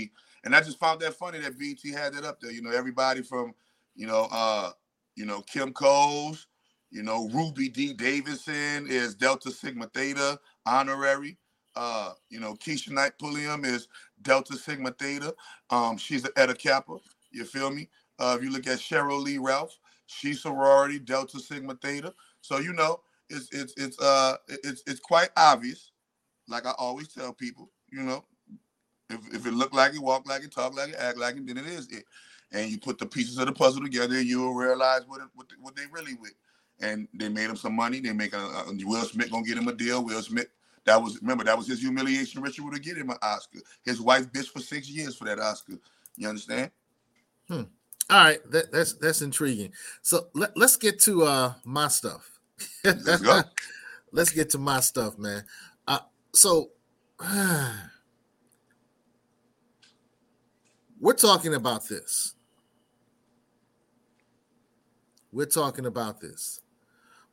[0.45, 2.53] And I just found that funny that BET had that up there.
[2.53, 3.55] You know, everybody from,
[3.95, 4.71] you know, uh,
[5.17, 6.49] you know, Kim Coles,
[6.91, 11.39] you know, Ruby Dee Davidson is Delta Sigma Theta honorary.
[11.75, 13.89] Uh, you know, Keshia Knight Pulliam is
[14.21, 15.35] Delta Sigma Theta.
[15.71, 16.99] Um, she's an Eta Kappa.
[17.31, 17.89] You feel me?
[18.19, 19.79] Uh, if you look at Sheryl Lee Ralph,
[20.13, 22.15] she's sorority Delta Sigma Theta.
[22.43, 25.93] So you know, it's it's it's uh it's it's quite obvious.
[26.49, 28.25] Like I always tell people, you know,
[29.11, 31.47] If, if it look like it, walk like it, talk like it, act like it,
[31.47, 32.05] then it is it.
[32.53, 35.49] And you put the pieces of the puzzle together, and you'll realize what it, what,
[35.49, 36.35] they, what they really with.
[36.81, 38.01] And they made him some money.
[38.01, 40.05] They make a, a Will Smith gonna get him a deal.
[40.05, 40.49] Will Smith,
[40.85, 43.61] that was remember that was his humiliation ritual to get him an Oscar.
[43.85, 45.75] His wife bitched for six years for that Oscar.
[46.17, 46.71] You understand?
[47.49, 47.63] Hmm.
[48.13, 49.73] All right, that, that's that's intriguing.
[50.03, 52.31] So let, let's get to uh my stuff.
[52.85, 53.41] Let's go.
[54.13, 55.45] let's get to my stuff, man.
[55.89, 56.01] Uh,
[56.35, 56.73] so
[61.01, 62.35] we're talking about this.
[65.33, 66.61] We're talking about this.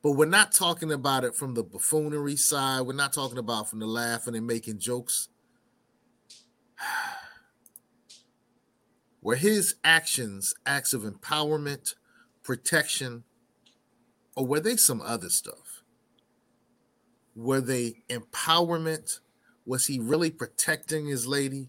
[0.02, 2.86] But we're not talking about it from the buffoonery side.
[2.86, 5.28] We're not talking about from the laughing and making jokes.
[9.22, 11.94] Were his actions acts of empowerment,
[12.42, 13.24] protection,
[14.34, 15.82] or were they some other stuff?
[17.34, 19.20] Were they empowerment?
[19.66, 21.68] Was he really protecting his lady?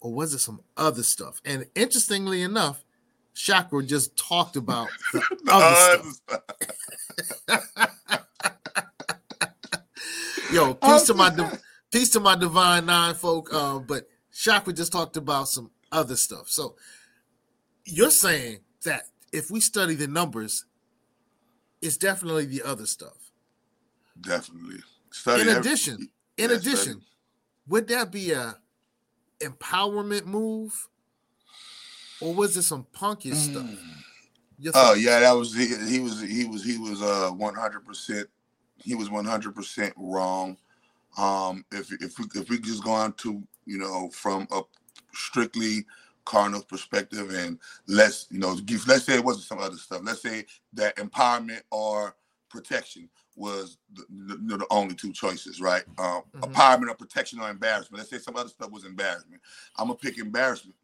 [0.00, 1.40] Or was it some other stuff?
[1.44, 2.84] And interestingly enough,
[3.34, 6.42] Chakra just talked about the other stuff.
[10.52, 11.58] Yo, peace to my di-
[11.90, 13.48] peace to my divine nine folk.
[13.52, 16.48] Uh, but Chakra just talked about some other stuff.
[16.48, 16.76] So
[17.84, 20.64] you're saying that if we study the numbers,
[21.80, 23.30] it's definitely the other stuff.
[24.20, 24.80] Definitely.
[25.10, 27.06] Study in every- addition, in Yeah, addition, study.
[27.68, 28.56] would that be a
[29.40, 30.88] empowerment move,
[32.20, 33.68] or was it some punkish stuff?
[34.58, 35.00] Your Oh thoughts?
[35.00, 38.28] yeah, that was he, he was he was he was uh one hundred percent
[38.76, 40.56] he was one hundred percent wrong.
[41.18, 44.62] Um, if if we if we just go on to you know from a
[45.14, 45.84] strictly
[46.24, 50.02] carnal perspective and let's you know give, let's say it wasn't some other stuff.
[50.04, 52.16] Let's say that empowerment or
[52.50, 54.04] protection was the,
[54.46, 55.84] the, the only two choices, right?
[55.98, 56.52] Um, Mhm.
[56.52, 57.98] Empowerment or protection or embarrassment.
[57.98, 59.42] Let's say some other stuff was embarrassment.
[59.76, 60.76] I'm gonna pick embarrassment.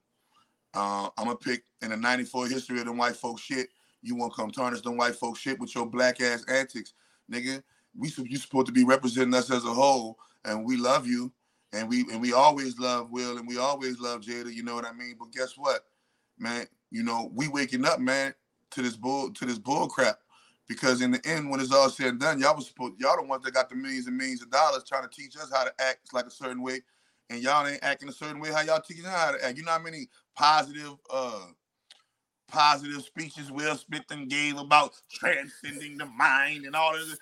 [0.75, 3.71] Uh, I'm gonna pick in the '94 history of them white folks shit.
[4.03, 6.95] You won't come tarnish them white folks shit with your black ass antics,
[7.31, 7.63] nigga.
[7.97, 11.33] We you supposed to be representing us as a whole, and we love you,
[11.73, 14.53] and we and we always love Will, and we always love Jada.
[14.53, 15.17] You know what I mean?
[15.19, 15.83] But guess what,
[16.39, 16.67] man?
[16.91, 18.35] You know we waking up, man,
[18.73, 20.19] to this bull to this bull crap.
[20.69, 23.27] Because in the end, when it's all said and done, y'all was supposed y'all the
[23.27, 25.73] ones that got the millions and millions of dollars trying to teach us how to
[25.81, 26.83] act like a certain way,
[27.31, 28.51] and y'all ain't acting a certain way.
[28.51, 29.57] How y'all teaching how to act?
[29.57, 31.47] You know how many positive uh
[32.49, 37.19] positive speeches Will Smith and gave about transcending the mind and all of this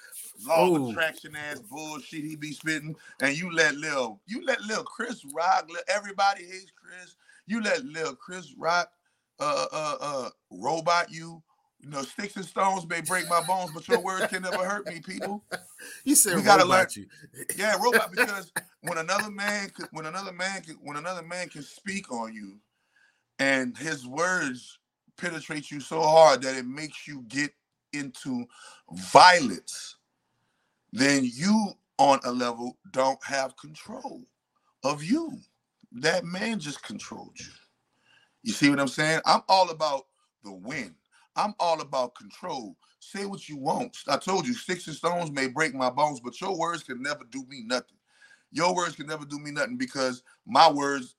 [0.46, 4.84] law of attraction ass bullshit he be spitting, and you let Lil, you let Lil
[4.84, 7.16] Chris Rock, Lil- everybody hates Chris.
[7.46, 8.90] You let Lil Chris Rock,
[9.40, 11.42] uh, uh, uh, robot you.
[11.80, 14.86] You know, sticks and stones may break my bones, but your words can never hurt
[14.88, 15.44] me, people.
[16.04, 17.44] You said We gotta robot learn- you.
[17.56, 18.10] Yeah, robot.
[18.10, 22.58] Because when another man, could- when another man, when another man can speak on you,
[23.38, 24.78] and his words
[25.16, 27.52] penetrate you so hard that it makes you get
[27.92, 28.46] into
[28.92, 29.96] violence,
[30.92, 34.22] then you, on a level, don't have control
[34.84, 35.32] of you.
[35.92, 37.46] That man just controlled you.
[38.42, 39.20] You see what I'm saying?
[39.26, 40.06] I'm all about
[40.44, 40.96] the win.
[41.36, 42.76] I'm all about control.
[43.00, 43.98] Say what you want.
[44.08, 47.24] I told you, sticks and stones may break my bones, but your words can never
[47.30, 47.98] do me nothing.
[48.52, 51.16] Your words can never do me nothing because my words,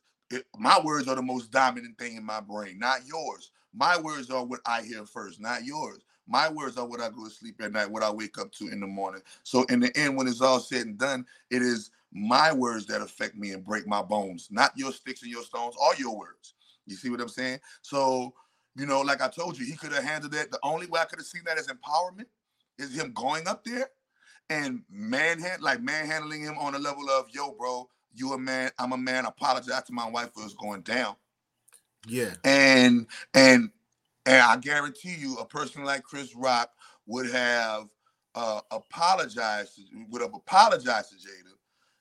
[0.57, 3.51] my words are the most dominant thing in my brain, not yours.
[3.73, 5.99] My words are what I hear first, not yours.
[6.27, 8.69] My words are what I go to sleep at night, what I wake up to
[8.69, 9.21] in the morning.
[9.43, 13.01] So in the end, when it's all said and done, it is my words that
[13.01, 16.53] affect me and break my bones, not your sticks and your stones, or your words.
[16.86, 17.60] You see what I'm saying?
[17.82, 18.34] So,
[18.75, 20.51] you know, like I told you, he could have handled that.
[20.51, 22.27] The only way I could have seen that as empowerment
[22.77, 23.89] is him going up there
[24.49, 28.93] and manhand like manhandling him on a level of, yo, bro, you a man, I'm
[28.93, 29.25] a man.
[29.25, 31.15] Apologize to my wife for us going down.
[32.05, 32.33] Yeah.
[32.43, 33.71] And and
[34.25, 36.69] and I guarantee you, a person like Chris Rock
[37.05, 37.86] would have
[38.36, 39.79] uh, apologized,
[40.10, 41.53] would have apologized to Jada,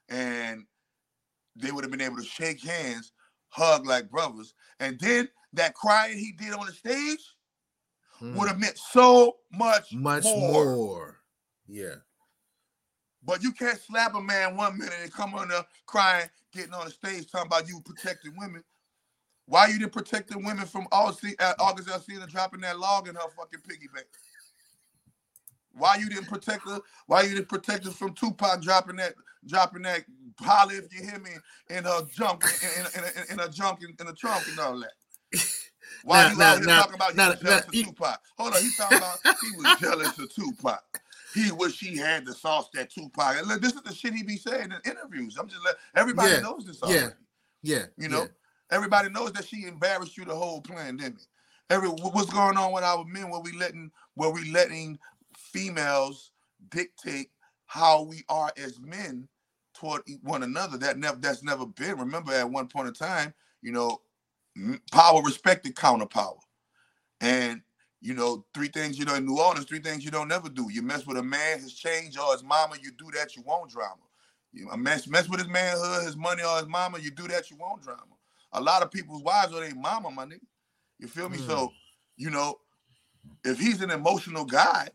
[0.09, 0.65] and
[1.55, 3.13] they would have been able to shake hands,
[3.49, 7.25] hug like brothers, and then that crying he did on the stage
[8.21, 10.03] would have meant so much, Hmm.
[10.03, 10.77] much more.
[10.77, 11.21] more.
[11.69, 11.97] Yeah.
[13.23, 16.87] But you can't slap a man one minute and come on there crying, getting on
[16.87, 18.63] the stage talking about you protecting women.
[19.47, 23.09] Why you didn't protect the women from all see uh, August Alsina dropping that log
[23.09, 24.07] in her fucking piggy bank?
[25.73, 26.81] Why you didn't protect her?
[27.07, 29.15] Why you didn't protect her from Tupac dropping that
[29.47, 30.05] dropping that
[30.41, 31.31] holler if you hear me
[31.71, 34.81] in her junk in, in, in, in, her junk in, in the trunk and all
[34.81, 34.93] that?
[36.05, 38.21] Why Now- you now- out here now- talking about now- you was jealous you- Tupac?
[38.39, 40.83] Hold on, he talking about he was jealous of Tupac.
[41.35, 43.37] He wish he had the sauce that Tupac.
[43.39, 45.37] And look, this is the shit he be saying in interviews.
[45.39, 46.97] I'm just letting everybody Yeah, knows this yeah.
[46.97, 47.15] already.
[47.63, 47.83] Yeah.
[47.99, 48.29] You know, yeah.
[48.71, 51.21] Everybody knows that she embarrassed you the whole pandemic.
[51.71, 53.31] Every what's going on with our men?
[53.31, 54.99] Where we letting where we letting
[55.37, 56.31] females
[56.71, 57.31] dictate
[57.67, 59.29] how we are as men
[59.75, 60.79] toward one another?
[60.79, 61.99] That never that's never been.
[61.99, 64.01] Remember, at one point in time, you know,
[64.93, 66.39] power respected counter power,
[67.21, 67.63] and
[68.01, 70.69] you know, three things you know in New Orleans, three things you don't never do.
[70.71, 73.71] You mess with a man, his change, or his mama, you do that, you won't
[73.71, 73.97] drama.
[74.53, 77.57] You mess mess with his manhood, his money, or his mama, you do that, you
[77.59, 78.16] won't drama.
[78.57, 80.41] A lot of people's wives are their mama, my nigga.
[80.99, 81.39] You feel me?
[81.39, 81.73] So, hmm.
[82.17, 82.57] you know,
[83.45, 84.89] if he's an emotional guy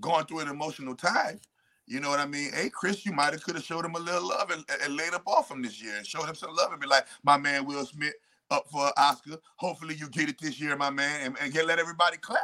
[0.00, 1.40] going through an emotional time,
[1.86, 2.52] you know what I mean?
[2.52, 5.14] Hey, Chris, you might have could have showed him a little love and, and laid
[5.14, 7.66] up off him this year and showed him some love and be like, my man
[7.66, 8.14] Will Smith
[8.50, 9.38] up for an Oscar.
[9.56, 12.40] Hopefully you get it this year, my man, and, and get let everybody clap.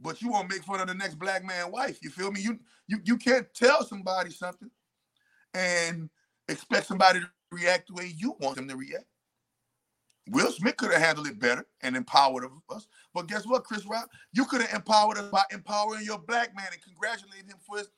[0.00, 1.98] But you won't make fun of the next black man wife.
[2.02, 2.40] You feel me?
[2.40, 4.70] You you you can't tell somebody something
[5.54, 6.10] and
[6.48, 9.04] expect somebody to react the way you want them to react.
[10.28, 12.86] Will Smith could have handled it better and empowered us.
[13.12, 14.08] But guess what, Chris Rock?
[14.32, 17.88] You could have empowered us by empowering your black man and congratulating him for his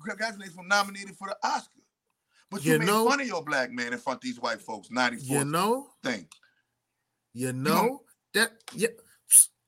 [0.00, 1.80] congratulating him for nominated for the Oscar.
[2.50, 4.60] But you, You made know- fun of your black man in front of these white
[4.60, 4.90] folks.
[4.90, 6.28] 94 You know, thing.
[7.34, 8.02] you know
[8.34, 8.88] that yeah.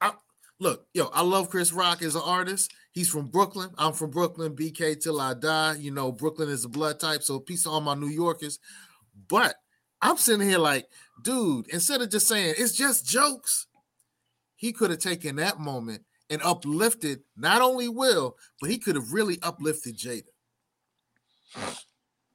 [0.00, 0.12] I,
[0.60, 2.70] look, yo, I love Chris Rock as an artist.
[2.92, 3.70] He's from Brooklyn.
[3.76, 4.54] I'm from Brooklyn.
[4.54, 5.74] BK till I die.
[5.80, 7.22] You know, Brooklyn is a blood type.
[7.24, 8.60] So peace to all my New Yorkers.
[9.28, 9.56] But
[10.04, 10.86] I'm sitting here like,
[11.22, 13.66] dude, instead of just saying it's just jokes,
[14.54, 19.12] he could have taken that moment and uplifted not only Will, but he could have
[19.12, 20.24] really uplifted Jada.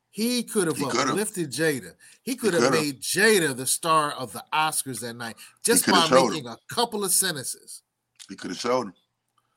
[0.09, 1.93] He could have uplifted Jada.
[2.23, 6.47] He could have made Jada the star of the Oscars that night just by making
[6.47, 7.83] a couple of sentences.
[8.27, 8.93] He could have showed him.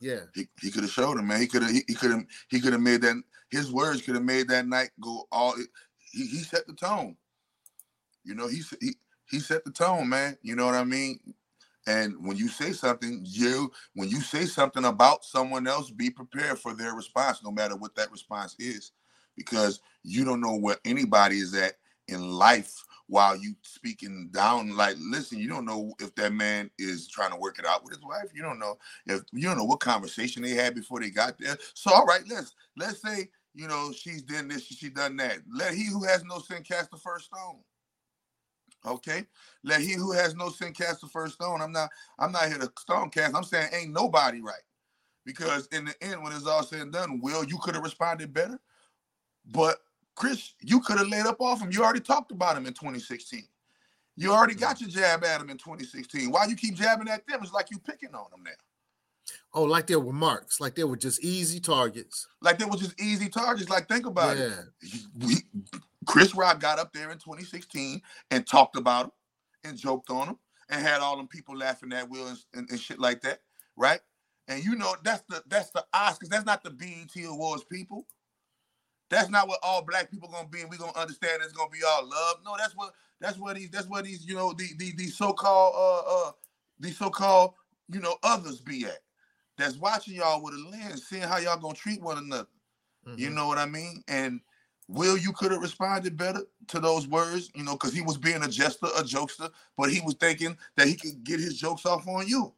[0.00, 0.20] Yeah.
[0.34, 1.40] He, he could have showed him, man.
[1.40, 4.16] He could have he, he could have he could have made that his words could
[4.16, 5.54] have made that night go all
[6.12, 7.16] he, he set the tone.
[8.24, 8.96] You know, he he
[9.30, 10.38] he set the tone, man.
[10.42, 11.20] You know what I mean?
[11.86, 16.58] And when you say something, you when you say something about someone else, be prepared
[16.58, 18.92] for their response, no matter what that response is,
[19.36, 21.74] because you don't know where anybody is at
[22.08, 24.76] in life while you speaking down.
[24.76, 27.94] Like, listen, you don't know if that man is trying to work it out with
[27.94, 28.30] his wife.
[28.34, 31.58] You don't know if you don't know what conversation they had before they got there.
[31.74, 35.38] So, all right, let's let's say you know she's done this, she done that.
[35.52, 37.58] Let he who has no sin cast the first stone.
[38.86, 39.24] Okay,
[39.62, 41.60] let he who has no sin cast the first stone.
[41.60, 43.34] I'm not I'm not here to stone cast.
[43.34, 44.62] I'm saying ain't nobody right
[45.24, 48.32] because in the end, when it's all said and done, Will you could have responded
[48.32, 48.58] better,
[49.52, 49.78] but
[50.14, 51.70] Chris, you could have laid up off him.
[51.70, 53.44] You already talked about him in 2016.
[54.16, 56.30] You already got your jab at him in 2016.
[56.30, 57.40] Why you keep jabbing at them?
[57.42, 58.50] It's like you picking on them now.
[59.54, 62.26] Oh, like there were marks, like they were just easy targets.
[62.40, 63.70] Like they were just easy targets.
[63.70, 64.52] Like think about it.
[64.82, 64.98] Yeah.
[65.18, 65.36] We,
[66.06, 69.12] Chris Rock got up there in 2016 and talked about him
[69.64, 70.38] and joked on him
[70.70, 73.40] and had all them people laughing at Will and, and, and shit like that,
[73.76, 74.00] right?
[74.48, 76.28] And you know that's the that's the Oscars.
[76.28, 78.06] That's not the BET Awards people.
[79.10, 81.84] That's not what all black people gonna be, and we gonna understand it's gonna be
[81.86, 82.36] all love.
[82.44, 85.74] No, that's what that's what these that's what these you know the the, the so-called
[85.76, 86.32] uh uh
[86.80, 87.54] these so-called
[87.92, 89.00] you know others be at.
[89.58, 92.48] That's watching y'all with a lens, seeing how y'all gonna treat one another.
[93.16, 93.34] You Mhm.
[93.34, 94.02] know what I mean?
[94.08, 94.40] And
[94.88, 98.42] Will, you could have responded better to those words, you know, because he was being
[98.42, 102.06] a jester, a jokester, but he was thinking that he could get his jokes off
[102.06, 102.52] on you.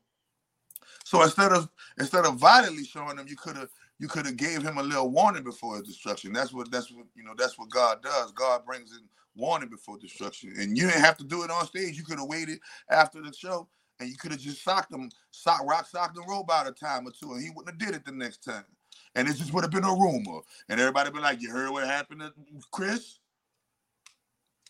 [1.05, 4.63] So instead of instead of violently showing him, you could have you could have gave
[4.63, 6.33] him a little warning before his destruction.
[6.33, 7.35] That's what that's what you know.
[7.37, 8.33] That's what God does.
[8.33, 9.01] God brings in
[9.37, 11.97] warning before destruction, and you didn't have to do it on stage.
[11.97, 12.59] You could have waited
[12.91, 13.69] after the show,
[14.01, 17.11] and you could have just socked him, sock rock socked him robot a time or
[17.11, 18.65] two, and he wouldn't have did it the next time.
[19.15, 21.87] And it just would have been a rumor, and everybody be like, "You heard what
[21.87, 22.33] happened to
[22.73, 23.19] Chris?"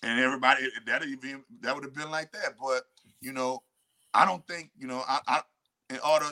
[0.02, 2.54] And everybody that even that would have been like that.
[2.60, 2.84] But
[3.20, 3.62] you know,
[4.12, 5.02] I don't think you know.
[5.08, 5.40] I, I
[5.90, 6.26] in order,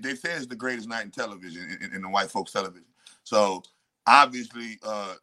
[0.00, 2.86] they say it's the greatest night in television in, in the white folks television.
[3.24, 3.62] So
[4.06, 5.14] obviously, uh,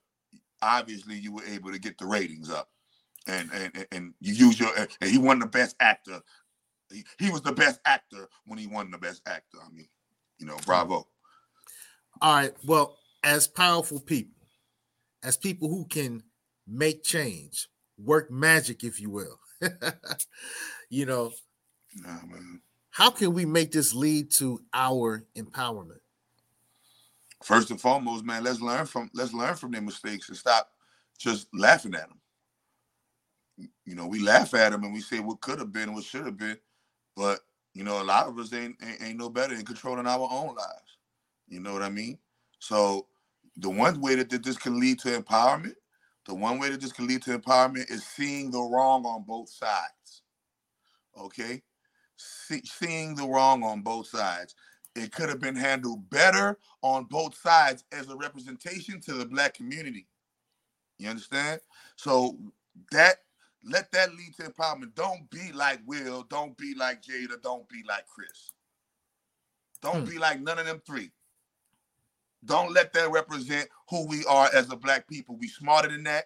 [0.61, 2.69] obviously, you were able to get the ratings up,
[3.27, 4.69] and and and you use your.
[4.77, 6.21] And he won the best actor.
[6.91, 9.57] He, he was the best actor when he won the best actor.
[9.65, 9.87] I mean,
[10.39, 11.07] you know, bravo.
[12.23, 12.53] All right.
[12.63, 14.47] Well, as powerful people,
[15.23, 16.23] as people who can
[16.65, 17.67] make change,
[17.97, 19.39] work magic, if you will,
[20.89, 21.31] you know,
[21.95, 22.17] Nah,
[22.89, 25.99] how can we make this lead to our empowerment?
[27.43, 30.69] First and foremost, man, let's learn from let's learn from their mistakes and stop
[31.19, 32.19] just laughing at them.
[33.85, 36.25] You know, we laugh at them and we say what could have been, what should
[36.25, 36.57] have been,
[37.15, 37.41] but
[37.73, 40.55] you know, a lot of us ain't, ain't ain't no better in controlling our own
[40.55, 40.92] lives.
[41.47, 42.19] You know what I mean?
[42.59, 43.07] So
[43.57, 45.73] the one way that, this can lead to empowerment
[46.25, 49.49] The one way that this can lead to empowerment is seeing the wrong on both
[49.49, 50.23] sides.
[51.19, 51.63] Okay?
[52.17, 54.55] See, seeing the wrong on both sides.
[54.95, 59.55] It could have been handled better on both sides as a representation to the black
[59.55, 60.07] community.
[60.99, 61.61] You understand?
[61.97, 62.37] So
[62.91, 63.17] that
[63.63, 64.95] let that lead to empowerment.
[64.95, 66.23] Don't be like Will.
[66.29, 67.41] Don't be like Jada.
[67.41, 68.51] Don't be like Chris.
[69.81, 70.11] Don't Hmm.
[70.11, 71.11] be like none of them three.
[72.45, 75.37] Don't let that represent who we are as a black people.
[75.37, 76.25] We smarter than that.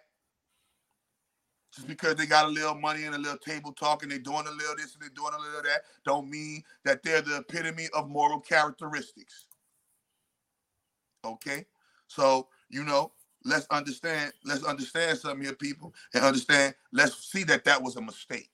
[1.76, 4.48] Just because they got a little money and a little table talk and they're doing
[4.48, 7.88] a little this and they're doing a little that, don't mean that they're the epitome
[7.94, 9.46] of moral characteristics.
[11.24, 11.66] Okay?
[12.08, 13.12] So, you know,
[13.44, 18.02] let's understand, let's understand something here, people, and understand, let's see that that was a
[18.02, 18.52] mistake.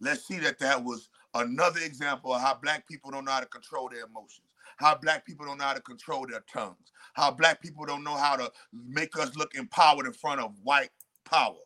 [0.00, 3.46] Let's see that that was another example of how black people don't know how to
[3.46, 4.46] control their emotions,
[4.78, 8.16] how black people don't know how to control their tongues, how black people don't know
[8.16, 10.90] how to make us look empowered in front of white
[11.24, 11.56] power.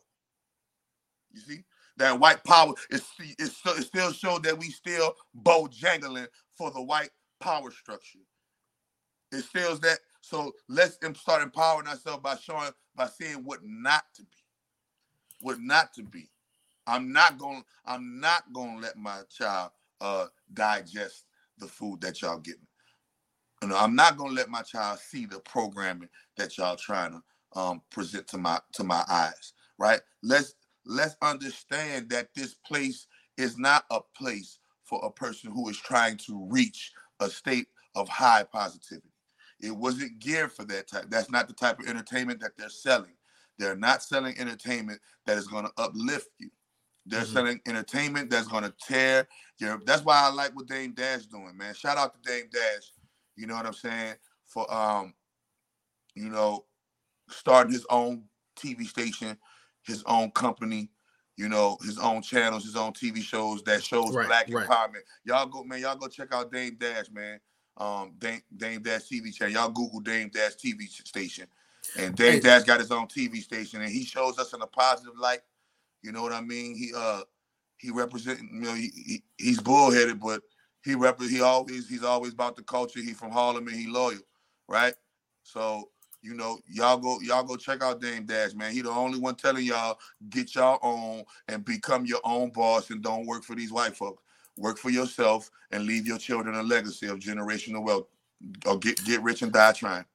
[1.33, 1.65] You see?
[1.97, 7.11] That white power is still- it still showed that we still bojangling for the white
[7.39, 8.19] power structure.
[9.31, 9.99] It shows that.
[10.21, 14.37] So let's start empowering ourselves by showing, by seeing what not to be,
[15.41, 16.29] what not to be.
[16.87, 17.63] I'm not going.
[17.85, 21.25] I'm not going to let my child uh, digest
[21.57, 22.67] the food that y'all getting.
[23.63, 27.13] You know, I'm not going to let my child see the programming that y'all trying
[27.13, 29.53] to um, present to my to my eyes.
[29.79, 30.01] Right?
[30.23, 30.55] Let's
[30.87, 33.07] let's understand that this place
[33.37, 38.09] is not a place for a person who is trying to reach a state of
[38.09, 39.09] high positivity.
[39.61, 41.07] It wasn't geared for that type.
[41.09, 43.15] That's not the type of entertainment that they're selling.
[43.59, 46.51] They're not selling entertainment that is going to uplift you.
[47.05, 47.27] They're Mhm.
[47.33, 49.27] selling entertainment that's going to tear
[49.59, 49.79] your.
[49.85, 51.75] That's why I like what Dame Dash doing, man.
[51.75, 52.93] Shout out to Dame Dash.
[53.39, 54.15] You know what I'm saying?
[54.45, 55.13] For um,
[56.13, 56.65] you know,
[57.29, 58.23] starting his own
[58.57, 59.37] TV station,
[59.83, 60.89] his own company,
[61.37, 64.67] you know, his own channels, his own TV shows that shows Right, black right.
[64.67, 65.03] empowerment.
[65.23, 65.79] Y'all go, man.
[65.79, 67.39] Y'all go check out Dame Dash, man.
[67.77, 69.53] Um, Dame, Dame Dash TV channel.
[69.53, 71.47] Y'all Google Dame Dash TV station,
[71.97, 72.39] and Dame Hey.
[72.41, 75.39] Dash got his own TV station, and he shows us in a positive light.
[76.01, 76.75] You know what I mean?
[76.75, 77.21] He uh
[77.77, 80.41] he represent you know he, he he's bullheaded, but
[80.83, 82.99] he rep he always he's always about the culture.
[83.01, 84.19] He from Harlem and he loyal,
[84.67, 84.93] right?
[85.43, 85.89] So
[86.21, 88.71] you know y'all go y'all go check out Dame Dash, man.
[88.71, 89.99] He the only one telling y'all
[90.29, 94.23] get y'all own and become your own boss and don't work for these white folks.
[94.57, 98.07] Work for yourself and leave your children a legacy of generational wealth.
[98.65, 100.05] Or get get rich and die trying.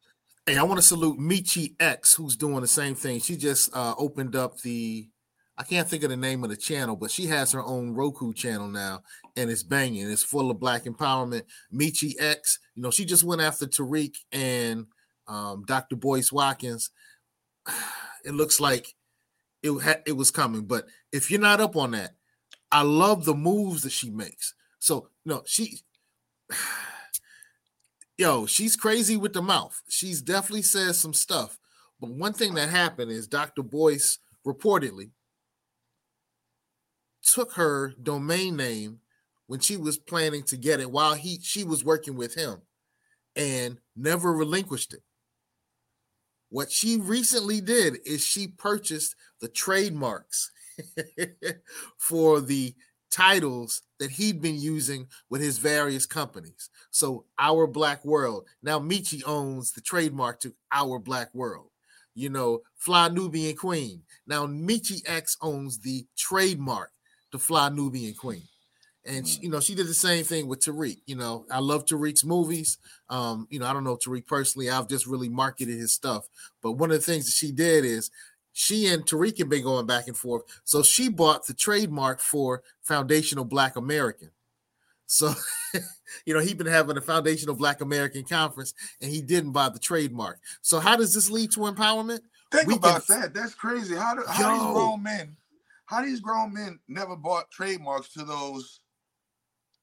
[0.46, 3.18] Hey, I want to salute Michi X, who's doing the same thing.
[3.20, 5.08] She just uh, opened up the,
[5.56, 8.32] I can't think of the name of the channel, but she has her own Roku
[8.32, 9.02] channel now,
[9.36, 10.10] and it's banging.
[10.10, 11.42] It's full of black empowerment.
[11.72, 14.86] Michi X, you know, she just went after Tariq and
[15.28, 15.96] um, Dr.
[15.96, 16.90] Boyce Watkins.
[18.26, 18.94] It looks like
[19.62, 22.12] it ha- it was coming, but if you're not up on that,
[22.72, 24.54] I love the moves that she makes.
[24.78, 25.80] So no, she
[28.16, 29.78] yo, she's crazy with the mouth.
[29.90, 31.58] She's definitely says some stuff.
[32.00, 33.62] But one thing that happened is Dr.
[33.62, 35.10] Boyce reportedly
[37.24, 39.00] took her domain name
[39.46, 42.62] when she was planning to get it while he she was working with him
[43.36, 45.02] and never relinquished it.
[46.50, 50.52] What she recently did is she purchased the trademarks
[51.98, 52.74] for the
[53.10, 56.70] titles that he'd been using with his various companies.
[56.90, 58.46] So, Our Black World.
[58.62, 61.70] Now, Michi owns the trademark to Our Black World.
[62.14, 64.02] You know, Fly Nubian Queen.
[64.26, 66.90] Now, Michi X owns the trademark
[67.34, 68.42] to Fly Nubian Queen.
[69.06, 70.98] And she, you know, she did the same thing with Tariq.
[71.04, 72.78] You know, I love Tariq's movies.
[73.10, 74.70] Um, you know, I don't know Tariq personally.
[74.70, 76.26] I've just really marketed his stuff.
[76.62, 78.10] But one of the things that she did is
[78.54, 80.44] she and Tariq have been going back and forth.
[80.64, 84.30] So she bought the trademark for Foundational Black American.
[85.06, 85.34] So,
[86.24, 88.72] you know, he'd been having a Foundational Black American conference
[89.02, 90.38] and he didn't buy the trademark.
[90.62, 92.20] So, how does this lead to empowerment?
[92.50, 93.34] Think We about can- that.
[93.34, 93.94] That's crazy.
[93.96, 94.64] How do how Yo.
[94.64, 95.36] these grown men,
[95.86, 98.80] how these grown men never bought trademarks to those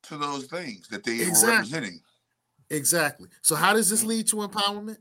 [0.04, 1.48] to those things that they Exactly.
[1.48, 2.02] were representing.
[2.70, 3.30] Exactly.
[3.42, 4.08] So, how does this mm.
[4.08, 4.98] lead to empowerment?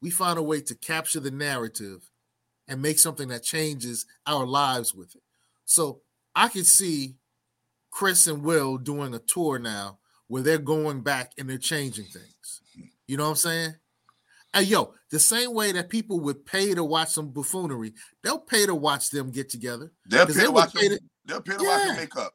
[0.00, 2.10] We find a way to capture the narrative
[2.68, 5.22] and make something that changes our lives with it.
[5.64, 6.02] So,
[6.34, 7.16] I could see
[7.90, 12.60] Chris and Will doing a tour now where they're going back and they're changing things.
[12.76, 12.88] Mm-hmm.
[13.06, 13.74] You know what I'm saying?
[14.54, 18.66] Hey, yo, the same way that people would pay to watch some buffoonery, they'll pay
[18.66, 19.92] to watch them get together.
[20.06, 21.86] They'll pay they to watch pay them, to- they'll pay to watch Yeah.
[21.86, 22.34] them make up.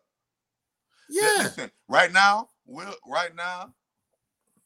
[1.10, 1.32] Yeah.
[1.44, 3.74] Listen, right now, Will right now,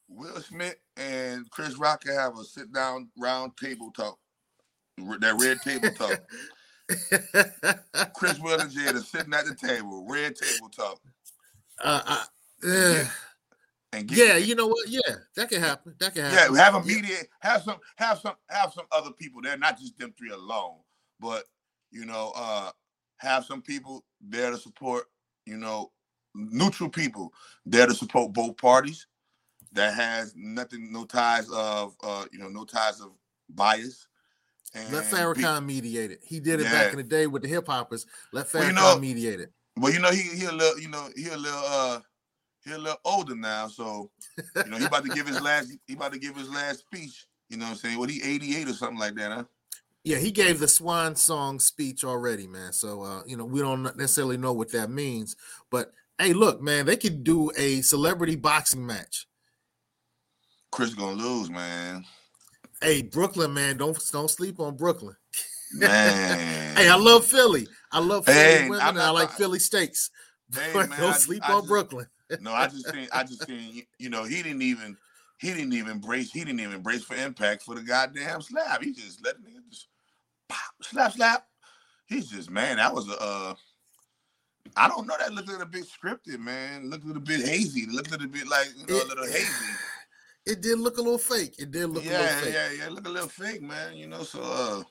[0.08, 4.18] Will Smith and Chris Rock can have a sit down round table talk.
[5.20, 6.20] That red table talk.
[8.16, 11.00] Chris Will and Jada sitting at the table, red table talk.
[11.82, 12.24] Uh, uh,
[12.68, 13.04] eh.
[13.92, 14.88] And yeah, you know what?
[14.88, 15.00] Yeah,
[15.36, 15.94] that can happen.
[15.98, 16.54] That can happen.
[16.54, 19.98] Yeah, have a mediate, have some, have some, have some other people there, not just
[19.98, 20.78] them three alone,
[21.20, 21.44] but
[21.90, 22.70] you know, uh,
[23.18, 25.04] have some people there to support,
[25.44, 25.92] you know,
[26.34, 27.32] neutral people
[27.66, 29.06] there to support both parties
[29.72, 33.12] that has nothing, no ties of, uh, you know, no ties of
[33.50, 34.06] bias.
[34.74, 36.20] Let And Farrakhan mediate it.
[36.24, 36.72] He did it Yeah.
[36.72, 38.06] back in the day with the hip hoppers.
[38.32, 39.52] Let Farrakhan Well, you know- mediate it.
[39.76, 42.00] Well, you know, he he a little, you know, he a little uh
[42.64, 44.10] he a little older now, so
[44.56, 47.26] you know, he about to give his last he about to give his last speech.
[47.50, 47.98] You know what I'm saying?
[47.98, 49.44] What he 88 or something like that, huh?
[50.04, 52.72] Yeah, he gave the swan song speech already, man.
[52.72, 55.36] So uh, you know, we don't necessarily know what that means.
[55.70, 59.26] But hey, look, man, they could do a celebrity boxing match.
[60.70, 62.04] Chris gonna lose, man.
[62.80, 65.16] Hey, Brooklyn, man, don't don't sleep on Brooklyn.
[65.74, 66.58] Man.
[66.76, 67.68] Hey, I love Philly.
[67.92, 68.80] I love Philly Hey, women.
[68.86, 70.10] And I not- like Philly steaks.
[70.54, 72.06] Hey, man, don't I- sleep I on Brooklyn.
[72.40, 74.96] No, I just seen I just seen you know, he didn't even
[75.38, 78.82] he didn't even brace he didn't even brace for impact for the goddamn slap.
[78.82, 79.88] He just let the nigga just
[80.48, 81.46] pop, slap slap.
[82.06, 83.54] He's just man, that was a uh
[84.76, 85.14] I don't know.
[85.18, 86.88] That looked a little bit scripted, man.
[86.88, 87.86] Looked a little bit hazy.
[87.86, 89.74] Looked a little bit like you know, a little hazy.
[90.46, 91.54] It did look a little fake.
[91.58, 92.88] It did look a little yeah, yeah, yeah.
[92.88, 93.96] Look a little fake, man.
[93.96, 94.82] You know, so uh,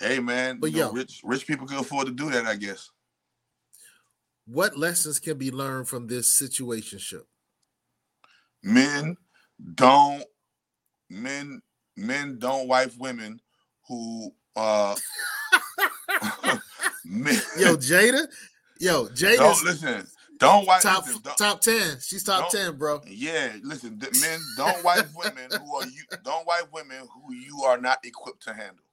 [0.00, 0.58] hey, man.
[0.60, 2.90] But you know, rich rich people can afford to do that, I guess.
[4.52, 7.22] What lessons can be learned from this situationship?
[8.64, 9.16] Men
[9.74, 10.24] don't
[11.08, 11.62] men
[11.96, 13.40] men don't wife women
[13.86, 14.96] who uh
[17.04, 18.26] men, Yo, Jada,
[18.80, 20.06] yo, don't listen.
[20.38, 21.98] Don't wife top listen, don't- top ten.
[22.00, 23.02] She's top ten, bro.
[23.06, 27.78] Yeah, listen, men don't wife women who are you don't wife women who you are
[27.78, 28.84] not equipped to handle.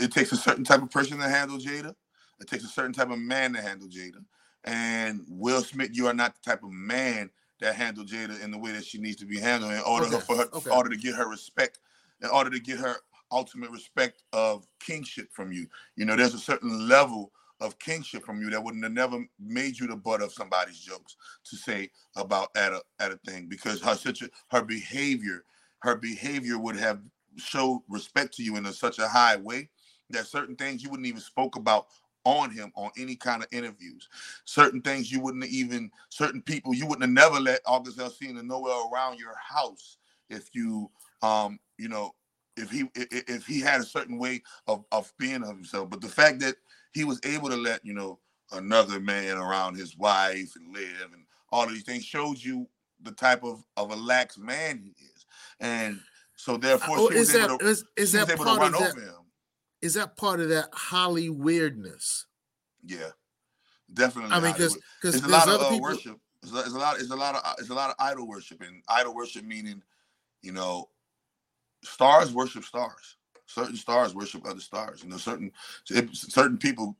[0.00, 1.94] It takes a certain type of person to handle Jada.
[2.42, 4.24] It takes a certain type of man to handle Jada.
[4.64, 7.30] And Will Smith, you are not the type of man
[7.60, 10.24] that handle Jada in the way that she needs to be handled in order Okay,
[10.26, 10.70] for her, okay.
[10.70, 11.78] in order to get her respect,
[12.20, 12.96] in order to get her
[13.30, 15.66] ultimate respect of kingship from you.
[15.96, 19.78] You know, there's a certain level of kingship from you that wouldn't have never made
[19.78, 23.80] you the butt of somebody's jokes to say about at a at a thing because
[23.80, 25.44] her such a, her behavior,
[25.78, 27.00] her behavior would have
[27.36, 29.68] showed respect to you in a, such a high way
[30.10, 31.86] that certain things you wouldn't even spoke about
[32.24, 34.08] on him on any kind of interviews.
[34.44, 38.74] Certain things you wouldn't even certain people you wouldn't have never let August Alsina nowhere
[38.92, 39.98] around your house
[40.30, 40.90] if you
[41.22, 42.14] um you know
[42.56, 45.90] if he if he had a certain way of of being of himself.
[45.90, 46.56] But the fact that
[46.92, 48.18] he was able to let you know
[48.52, 52.68] another man around his wife and live and all of these things shows you
[53.02, 55.26] the type of of a lax man he is,
[55.60, 55.98] and
[56.36, 58.62] so therefore Oh, she was is that able to is, is she was that part
[58.62, 58.94] of that?
[59.82, 62.26] Is that part of that Holly weirdness?
[62.84, 63.10] Yeah,
[63.92, 64.32] definitely.
[64.32, 65.82] I mean, because because It's a there's lot of other uh, people.
[65.82, 66.18] worship.
[66.44, 66.98] It's a, lot.
[66.98, 67.42] It's a lot of.
[67.58, 69.82] It's a lot of idol worship, and idol worship meaning,
[70.42, 70.88] you know,
[71.84, 73.16] stars worship stars.
[73.46, 75.02] Certain stars worship other stars.
[75.02, 75.52] You know, certain
[75.90, 76.96] if certain people.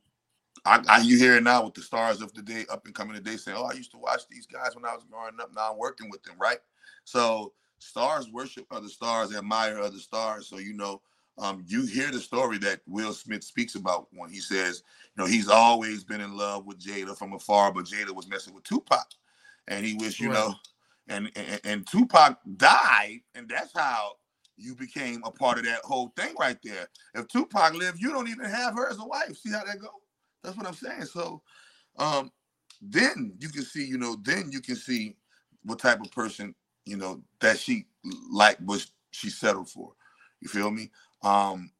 [0.65, 3.15] I, I you hear it now with the stars of the day, up and coming
[3.15, 5.51] today, saying, "Oh, I used to watch these guys when I was growing up.
[5.53, 6.59] Now I'm working with them." Right.
[7.03, 10.47] So stars worship other stars, they admire other stars.
[10.47, 11.01] So you know,
[11.39, 14.83] um, you hear the story that Will Smith speaks about when he says,
[15.17, 18.53] you know, he's always been in love with Jada from afar, but Jada was messing
[18.55, 19.07] with Tupac,
[19.67, 20.31] and he wish, you Right.
[20.31, 20.55] know,
[21.09, 24.13] and, and and Tupac died, and that's how
[24.57, 26.87] you became a part of that whole thing right there.
[27.15, 29.37] If Tupac lived, you don't even have her as a wife.
[29.37, 29.89] See how that go?
[30.43, 31.05] That's what I'm saying.
[31.05, 31.41] So,
[31.97, 32.31] um,
[32.81, 35.15] then you can see, you know, then you can see
[35.63, 36.55] what type of person,
[36.85, 37.85] you know, that she
[38.31, 39.93] like was she settled for.
[40.41, 40.91] You feel me?
[41.23, 41.71] Um,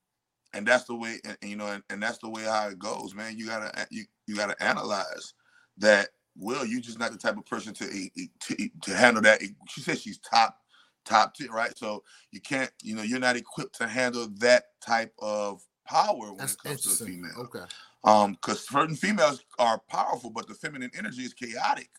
[0.53, 3.13] and that's the way, and, you know, and, and that's the way how it goes,
[3.15, 3.37] man.
[3.37, 5.33] You gotta you you gotta analyze
[5.77, 6.09] that.
[6.35, 9.39] Will you're just not the type of person to to, to handle that?
[9.69, 10.57] She said she's top
[11.05, 11.77] top tier, right?
[11.77, 16.37] So you can't, you know, you're not equipped to handle that type of power when
[16.37, 17.31] That's it comes to a female.
[17.37, 17.65] Okay.
[18.03, 21.89] Um, because certain females are powerful, but the feminine energy is chaotic.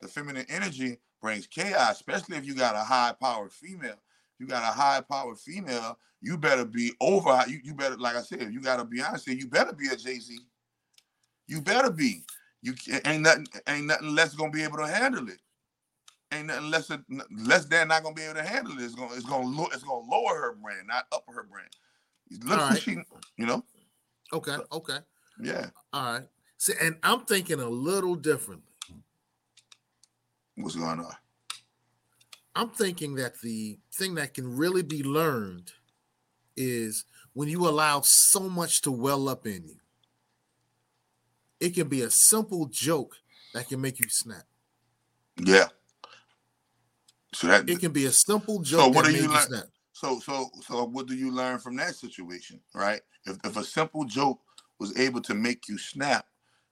[0.00, 4.00] The feminine energy brings chaos, especially if you got a high powered female.
[4.40, 7.44] You got a high powered female, you better be over.
[7.46, 10.38] You, you better, like I said, you got a Beyonce, you better be a Jay-Z.
[11.46, 12.24] You better be.
[12.62, 12.74] You
[13.04, 15.40] ain't nothing, ain't nothing less gonna be able to handle it.
[16.32, 16.90] Ain't nothing less,
[17.30, 18.82] less than not gonna be able to handle it.
[18.82, 21.68] It's gonna, it's gonna, lo- it's gonna lower her brand, not up her brand.
[22.44, 22.78] Look right.
[22.80, 22.92] she,
[23.36, 23.62] you know,
[24.32, 24.56] Okay.
[24.72, 24.98] Okay.
[25.42, 25.66] yeah.
[25.92, 26.28] All right.
[26.56, 28.66] See, and I'm thinking a little differently.
[30.56, 31.14] What's going on?
[32.60, 35.72] I'm thinking that the thing that can really be learned
[36.58, 39.76] is when you allow so much to well up in you.
[41.58, 43.16] It can be a simple joke
[43.54, 44.44] that can make you snap.
[45.42, 45.68] Yeah.
[47.32, 49.40] So that It can be a simple joke so what that do you learn?
[49.40, 49.64] snap.
[49.94, 53.00] So so so what do you learn from that situation, right?
[53.24, 54.38] If if a simple joke
[54.78, 56.26] was able to make you snap,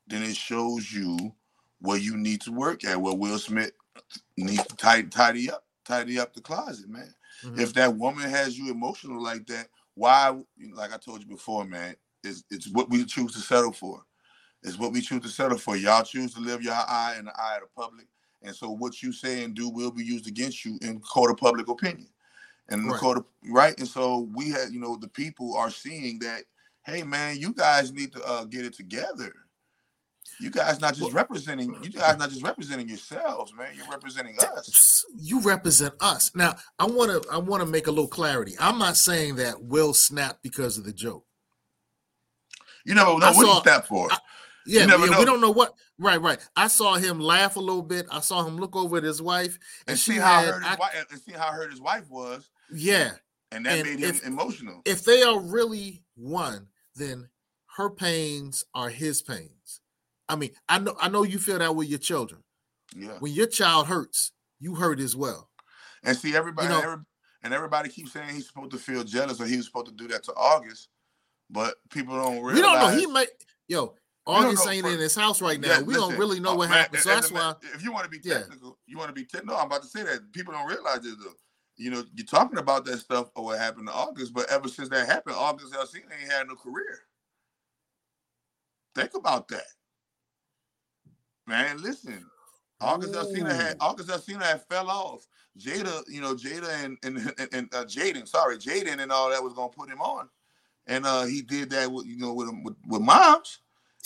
[0.07, 1.33] then it shows you
[1.81, 3.73] where you need to work at, where Will Smith
[4.37, 7.15] needs to tidy tidy up, tidy up the closet, man.
[7.43, 7.59] Mhm.
[7.59, 10.39] If that woman has you emotional like that, why
[10.73, 14.05] like I told you before, man, it's it's what we choose to settle for.
[14.63, 15.77] It's what we choose to settle for.
[15.77, 18.07] Y'all choose to live your eye in the eye of the public.
[18.43, 21.39] And so what you say and do will be used against you in court of
[21.39, 22.09] public opinion.
[22.69, 23.77] And the court of right.
[23.79, 26.45] And so we had, you know, the people are seeing that,
[26.85, 29.33] hey man, you guys need to uh, get it together.
[30.41, 33.73] You guys not just representing, you guys not just representing yourselves, man.
[33.77, 35.05] You're representing us.
[35.17, 36.31] You represent us.
[36.35, 38.55] Now, I want to I want to make a little clarity.
[38.61, 41.25] I'm not saying that Will snap because of the joke.
[42.85, 44.09] You never know I what saw- snap for.
[44.67, 45.73] Yeah, You never yeah, we don't know what.
[45.99, 46.39] Right, right.
[46.55, 48.07] I saw him laugh a little bit.
[48.13, 50.55] I saw him look over at his wife, and, and see how had.
[50.55, 53.13] hurt his I- wife and see how hurt his wife was, yeah,
[53.51, 54.83] and that And made him if- emotional.
[54.85, 57.31] if they are really one, then
[57.77, 59.81] her pains are his pains.
[60.29, 62.43] I mean, I know, I know you feel that with your children.
[62.95, 63.17] Yeah.
[63.19, 65.51] When your child hurts, you hurt as well.
[66.03, 67.05] And see, everybody, You know- every-
[67.43, 70.09] and everybody keeps saying he's supposed to feel jealous or he was supposed to do
[70.09, 70.89] that to August,
[71.49, 72.55] but people don't realize.
[72.55, 72.99] We don't know.
[72.99, 73.29] He might.
[73.69, 73.95] Yo,
[74.27, 75.69] August ain't for- in his house right now.
[75.69, 77.03] Yeah, we don't really know uh, what man, happened.
[77.03, 77.55] So and- that's and why.
[77.75, 78.41] If you want to be Yeah.
[78.41, 79.55] technical, you want to be technical.
[79.57, 81.15] No, I'm about to say that people don't realize this.
[81.17, 81.35] Though.
[81.77, 84.89] You know, you're talking about that stuff or what happened to August, but ever since
[84.89, 87.07] that happened, August Alsina ain't had no career.
[88.95, 89.67] Think about that,
[91.49, 91.83] man.
[91.83, 92.25] Listen,
[92.81, 93.77] August Alsina had.
[93.81, 95.27] August Alsina had fell off.
[95.59, 99.43] Jada, you know, Jada and and and, and uh, Jaden, sorry, Jaden and all that
[99.43, 100.29] was gonna put him on,
[100.87, 103.59] and uh he did that with you know with with, with moms,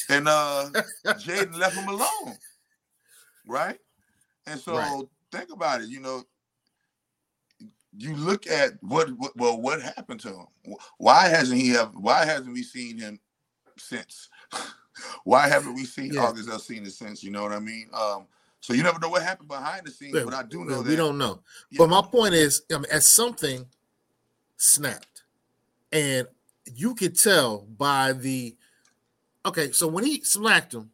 [0.09, 0.71] and uh
[1.07, 2.37] Jaden left him alone,
[3.47, 3.79] right?
[4.47, 5.05] And so Right.
[5.31, 6.23] think about it, you know.
[7.95, 10.47] You look at what, what well what happened to him.
[10.97, 13.21] Why hasn't he have why hasn't we seen him
[13.77, 14.31] since?
[15.25, 16.23] why haven't we seen Yeah.
[16.23, 17.23] August Alsina since?
[17.23, 17.89] You know what I mean?
[17.93, 18.27] Um
[18.61, 20.89] so you never know what happened behind the scenes, Yeah, but I do know that
[20.89, 21.41] we don't know.
[21.71, 21.79] Yeah.
[21.79, 23.67] But my point is, I mean, as something
[24.57, 25.25] snapped,
[25.91, 26.29] and
[26.73, 28.57] you could tell by the
[29.45, 29.73] okay.
[29.73, 30.91] So when he smacked him,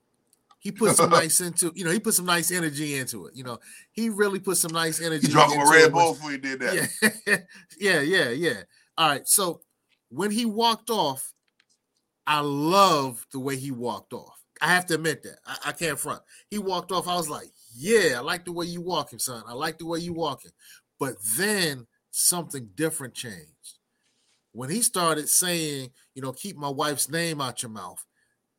[0.59, 3.37] he put some nice into you know he put some nice energy into it.
[3.37, 3.61] You know
[3.93, 5.27] he really put some nice energy.
[5.27, 6.91] he drunk a into Red it Bull before he did that.
[7.03, 7.37] Yeah,
[7.79, 8.63] yeah, yeah, yeah.
[8.97, 9.29] All right.
[9.29, 9.61] So
[10.09, 11.35] when he walked off,
[12.29, 14.39] I love the way he walked off.
[14.61, 15.39] I have to admit that.
[15.47, 16.21] I, I can't front.
[16.51, 17.09] He walked off.
[17.09, 19.43] I was like, yeah, I like the way you walking, son.
[19.49, 20.51] I like the way you walking.
[21.01, 23.79] But then something different changed.
[24.53, 28.05] When he started saying, you know, keep my wife's name out your mouth,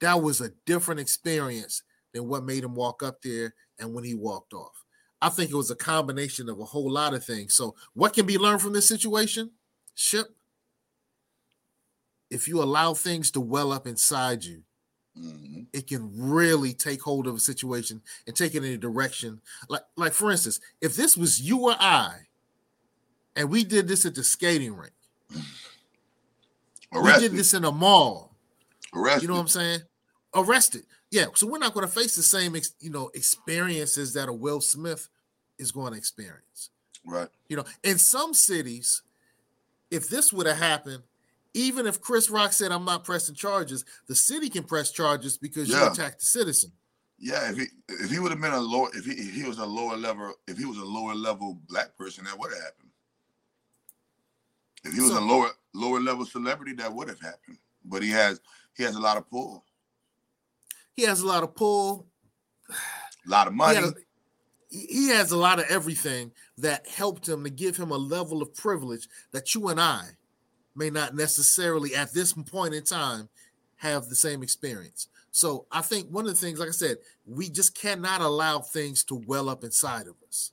[0.02, 4.16] that was a different experience than what made him walk up there and when he
[4.16, 4.84] walked off.
[5.22, 7.54] I think it was a combination of a whole lot of things.
[7.54, 9.52] So, what can be learned from this situation?
[9.94, 10.28] Ship.
[12.30, 14.64] If you allow things to well up inside you,
[15.18, 15.68] Mhm.
[15.74, 19.42] it can really take hold of a situation and take it in a direction.
[19.68, 22.28] Like, like for instance, if this was you or I,
[23.36, 24.94] and we did this at the skating rink,
[26.94, 27.22] Arrested.
[27.24, 28.36] we did this in a mall.
[28.94, 29.22] Arrested.
[29.24, 29.82] You know what I'm saying?
[30.34, 30.86] Arrested.
[31.12, 31.26] Yeah.
[31.36, 34.62] So we're not going to face the same, ex- you know, experiences that a Will
[34.62, 35.10] Smith
[35.58, 36.70] is going to experience.
[37.06, 37.30] right.
[37.48, 39.02] You know, in some cities,
[39.90, 41.04] if this would have happened,
[41.54, 45.70] even if Chris Rock said, I'm not pressing charges, the city can press charges because
[45.70, 46.72] you attacked the citizen.
[47.18, 49.58] Yeah, if he if he would have been a lower if he if he was
[49.58, 52.90] a lower level if he was a lower level black person, that would have happened.
[54.86, 57.58] If he was a lower lower level celebrity, that would have happened.
[57.84, 58.40] But he has
[58.78, 59.66] he has a lot of pull,
[60.96, 62.08] He has a lot of pull.
[62.70, 62.74] a
[63.30, 63.76] lot of money.
[63.76, 63.94] had a-
[64.70, 68.42] he he has a lot of everything that helped him to give him a level
[68.42, 70.12] of privilege that you and I
[70.80, 73.30] may not necessarily at this point in time
[73.76, 75.10] have the same experience.
[75.32, 79.04] So I think one of the things, like I said, we just cannot allow things
[79.06, 80.52] to well up inside of us.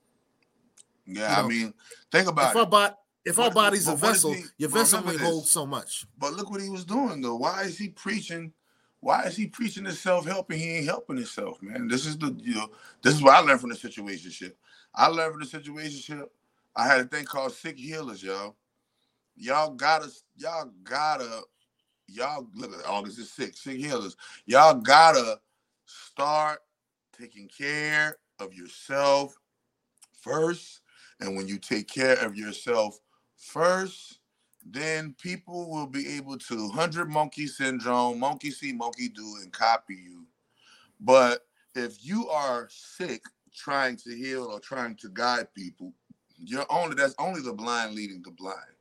[1.06, 1.74] yeah, you know, I mean,
[2.12, 2.58] think about If it.
[2.58, 5.50] our, bo- if our body's a but what is vessel, he- your vessel only holds
[5.50, 6.06] so much.
[6.18, 7.36] But look what he was doing though.
[7.36, 8.52] Why is he preaching?
[9.00, 11.86] Why is he preaching this self-help and he ain't helping himself, man?
[11.86, 12.70] This is the you know,
[13.02, 14.52] this is what I learned from the situationship.
[14.94, 16.26] I learned from the situationship.
[16.74, 18.56] I had a thing called sick healers, y'all.
[19.36, 21.42] Y'all gotta, y'all gotta,
[22.08, 24.16] y'all look at August is sick, sick healers.
[24.46, 25.40] Y'all gotta
[25.86, 26.60] start
[27.18, 29.36] taking care of yourself
[30.20, 30.80] first.
[31.20, 32.98] And when you take care of yourself
[33.36, 34.20] first,
[34.64, 39.94] then people will be able to hundred monkey syndrome, monkey see, monkey do, and copy
[39.94, 40.26] you.
[41.00, 43.22] But if you are sick
[43.54, 45.92] trying to heal or trying to guide people,
[46.38, 48.75] you're only that's only the blind leading the blind.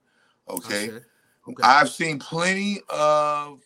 [0.49, 0.87] Okay.
[0.89, 1.05] Okay.
[1.47, 1.63] Okay.
[1.63, 3.61] I've seen plenty of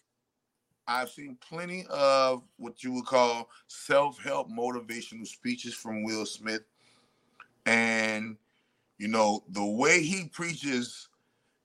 [0.88, 6.64] I've seen plenty of what you would call self-help motivational speeches from Will Smith.
[7.66, 8.38] And
[8.98, 11.08] you know, the way he preaches,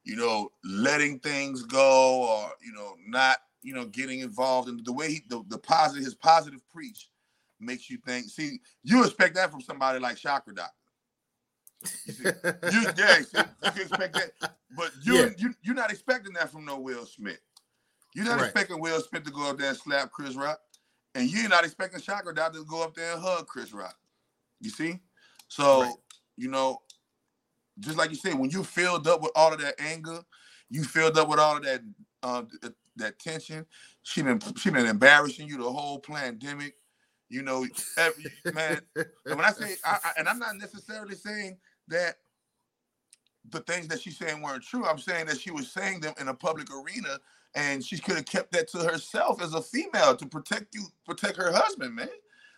[0.04, 4.92] you know, letting things go or you know, not, you know, getting involved in the
[4.92, 7.08] way he the, the positive his positive preach
[7.60, 8.26] makes you think.
[8.26, 10.83] See, you expect that from somebody like Chakra Doctor.
[12.68, 13.20] You, yeah,
[13.74, 14.32] you expect that,
[14.76, 15.30] but you Yeah.
[15.38, 17.40] you you're not expecting that from no Will Smith.
[18.14, 18.44] You're not Right.
[18.46, 20.60] expecting Will Smith to go up there and slap Chris Rock,
[21.14, 23.96] and you're not expecting Chakra Doctor to go up there and hug Chris Rock.
[24.60, 25.00] You see,
[25.48, 25.94] so Right.
[26.36, 26.82] you know,
[27.80, 30.20] just like you said, when you filled up with all of that anger,
[30.70, 31.82] you filled up with all of that
[32.22, 32.42] uh,
[32.96, 33.66] that tension.
[34.02, 36.76] She been she been embarrassing you the whole pandemic.
[37.28, 37.66] You know,
[37.96, 38.82] every, man.
[39.30, 41.58] And when I say, I, I, and I'm not necessarily saying
[41.88, 42.16] that
[43.50, 44.86] the things that she's saying weren't true.
[44.86, 47.18] I'm saying that she was saying them in a public arena,
[47.54, 51.36] and she could have kept that to herself as a female to protect you, protect
[51.36, 52.08] her husband, man.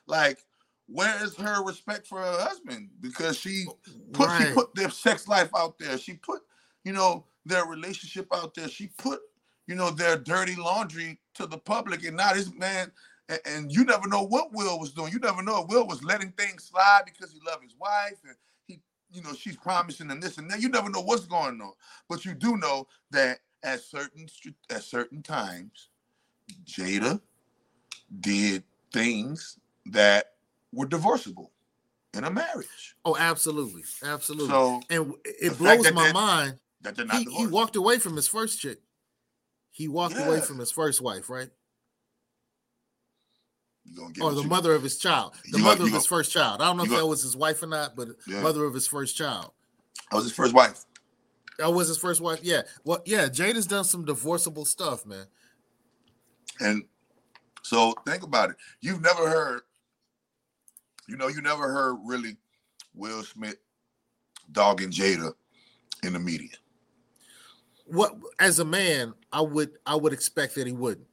[0.07, 0.45] Like,
[0.87, 2.91] where is her respect for her husband?
[3.01, 3.67] Because she
[4.13, 5.99] put she put their sex life out there.
[5.99, 6.43] She put,
[6.85, 8.69] you know, their relationship out there.
[8.69, 9.21] She put,
[9.67, 12.93] you know, their dirty laundry to the public, and now this man.
[13.29, 15.13] And, and you never know what Will was doing.
[15.13, 18.37] You never know if Will was letting things slide because he loved his wife, and
[19.17, 20.61] you know, she's promising him this and that.
[20.61, 21.73] You never know what's going on,
[22.09, 24.29] but you do know that at certain
[24.71, 25.89] at certain times,
[26.65, 27.21] Jada
[28.21, 28.63] did
[28.93, 30.35] things that
[30.73, 31.51] were divorceable
[32.13, 32.97] in a marriage.
[33.05, 34.49] Oh, absolutely, absolutely.
[34.49, 36.59] So and it blows my mind.
[36.83, 38.81] that they're not He, he walked away from his first chick.
[39.71, 41.51] He walked away from his first wife, right?
[43.95, 46.05] Gonna Or the you- mother of his child, the You gonna- mother of his gonna-
[46.05, 46.61] first child.
[46.61, 48.43] I don't know if gonna- that was his wife or not, but Yeah.
[48.43, 49.53] mother of his first child.
[50.11, 50.85] That was his first wife.
[51.59, 52.41] That was his first wife.
[52.43, 52.63] Yeah.
[52.85, 53.29] Well, yeah.
[53.29, 55.27] Jade has done some divorceable stuff, man.
[56.61, 56.87] And
[57.63, 58.57] so think about it.
[58.81, 59.63] You've never heard,
[61.09, 62.37] you know, you never heard really
[62.95, 63.57] Will Smith
[64.53, 65.35] dogging Jada
[66.03, 66.57] in the media.
[67.87, 71.06] What as a man, I would I would expect that he wouldn't.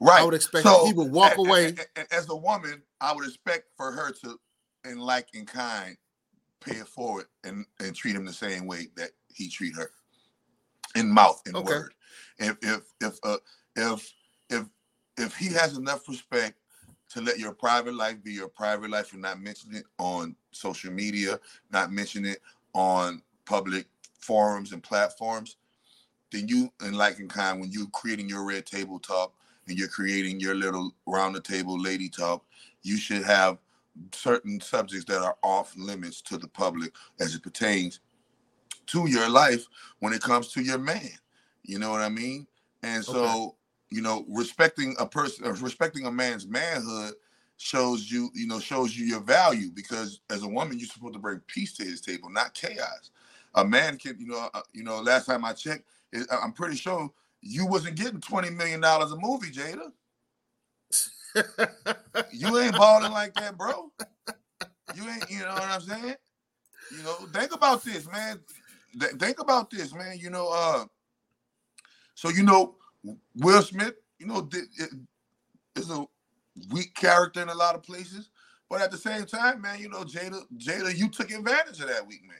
[0.00, 0.20] Right.
[0.20, 1.74] I would expect that he would walk a- a- away.
[1.78, 4.40] a- a- As a woman, I would expect for her to,
[4.84, 5.96] in like in kind,
[6.60, 9.92] pay it forward and, and treat him the same way that he treat her.
[10.96, 11.74] In mouth, and Okay.
[11.74, 11.94] word.
[12.38, 13.38] If if if uh,
[13.76, 14.12] if
[14.50, 14.66] if
[15.18, 16.58] if he has enough respect
[17.10, 20.92] to let your private life be your private life and not mention it on social
[20.92, 22.40] media, not mention it
[22.74, 23.86] on public
[24.20, 25.56] forums and platforms,
[26.32, 29.34] then you in like in kind when you creating your red table talk
[29.68, 32.44] and you're creating your little round the table lady talk,
[32.82, 33.58] you should have
[34.12, 38.00] certain subjects that are off limits to the public as it pertains
[38.86, 39.66] to your life
[40.00, 41.10] when it comes to your man.
[41.64, 42.46] You know what I mean?
[42.82, 43.40] And so, Okay.
[43.90, 47.14] you know, respecting a person, uh, respecting a man's manhood
[47.56, 51.20] shows you, you know, shows you your value because as a woman, you're supposed to
[51.20, 53.10] bring peace to his table, not chaos.
[53.56, 55.84] A man can, you know, uh, you know, last time I checked,
[56.30, 57.10] I'm pretty sure
[57.42, 59.90] you wasn't getting 20 million dollars a movie, Jada.
[62.32, 63.92] You ain't balling like that, bro.
[64.92, 66.16] You ain't, you know what I'm saying?
[66.90, 68.40] You know, think about this, man.
[68.98, 70.18] Th- Think about this, man.
[70.18, 70.84] You know, uh,
[72.14, 72.76] so you know,
[73.36, 74.90] Will Smith, you know, it-
[75.76, 76.04] is a
[76.70, 78.30] weak character in a lot of places,
[78.70, 82.06] but at the same time, man, you know, Jada, Jada, you took advantage of that
[82.06, 82.36] weak man.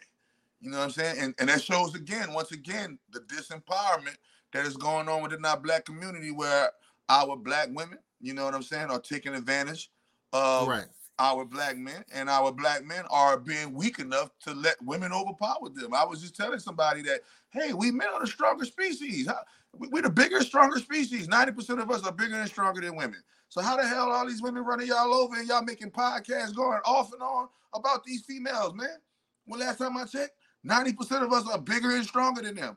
[0.61, 1.17] You know what I'm saying?
[1.21, 4.17] And and that shows again, once again, the disempowerment
[4.53, 6.71] that is going on within our black community, where
[7.09, 9.91] our black women, you know what I'm saying, are taking advantage
[10.33, 10.87] of right.
[11.19, 15.69] our black men, and our black men are being weak enough to let women overpower
[15.75, 15.95] them.
[15.95, 17.21] I was just telling somebody that,
[17.51, 19.29] hey, we men are the stronger species.
[19.77, 21.29] We- We're the bigger, stronger species.
[21.29, 23.23] 90% of us are bigger and stronger than women.
[23.49, 26.81] So how the hell all these women running y'all over and y'all making podcasts going
[26.85, 28.99] off and on about these females, man?
[29.47, 30.33] Well, last time I checked,
[30.67, 32.77] 90% of us are bigger and stronger than them.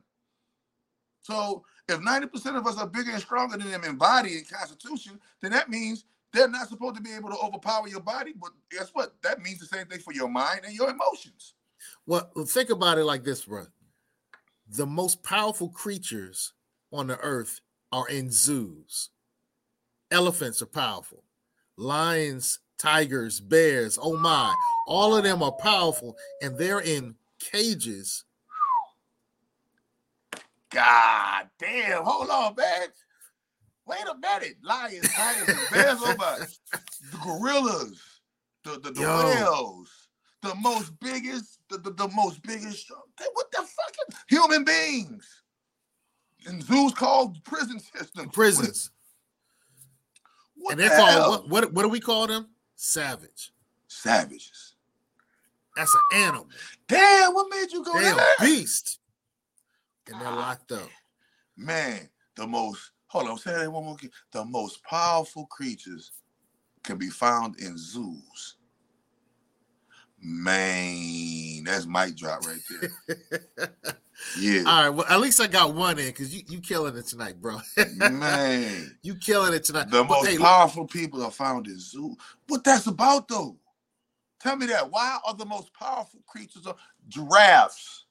[1.21, 5.19] So if 90% of us are bigger and stronger than them in body and constitution,
[5.41, 8.33] then that means they're not supposed to be able to overpower your body.
[8.39, 9.15] But guess what?
[9.21, 11.53] That means the same thing for your mind and your emotions.
[12.05, 13.65] Well, think about it like this, bro.
[14.67, 16.53] The most powerful creatures
[16.91, 17.59] on the earth
[17.91, 19.09] are in zoos.
[20.09, 21.23] Elephants are powerful.
[21.77, 24.53] Lions, tigers, bears, oh my,
[24.87, 28.25] all of them are powerful and they're in cages
[30.71, 32.03] God damn!
[32.03, 32.87] Hold on, man.
[33.85, 34.55] Wait a minute.
[34.63, 35.97] Lions, tigers, bears.
[36.01, 36.39] Oh my!
[37.11, 38.01] The gorillas,
[38.63, 40.07] the the, the whales,
[40.41, 42.89] the most biggest, the, the, the most biggest.
[43.33, 45.27] What the fucking human beings?
[46.47, 48.29] And zoos called prison system.
[48.29, 48.91] Prisons.
[50.55, 51.29] What and they're called hell?
[51.29, 52.47] what, what what do we call them?
[52.75, 53.51] Savage.
[53.87, 54.75] Savages.
[55.75, 56.47] That's an animal.
[56.87, 58.25] Damn, what made you go They're there?
[58.39, 58.99] beast.
[60.11, 60.89] And they're locked up.
[61.57, 64.11] Man, the most hold on, say that one more again.
[64.31, 66.11] The most powerful creatures
[66.83, 68.55] can be found in zoos.
[70.21, 73.69] Man, that's mic drop right there.
[74.39, 74.63] Yeah.
[74.67, 74.89] All right.
[74.89, 77.57] Well, at least I got one in because you you killing it tonight, bro.
[77.97, 79.89] Man, you killing it tonight.
[79.89, 82.15] the But, most hey, look, powerful people are found in zoo.
[82.47, 83.57] What that's about though?
[84.39, 84.91] Tell me that.
[84.91, 88.05] Why are the most powerful creatures of giraffes?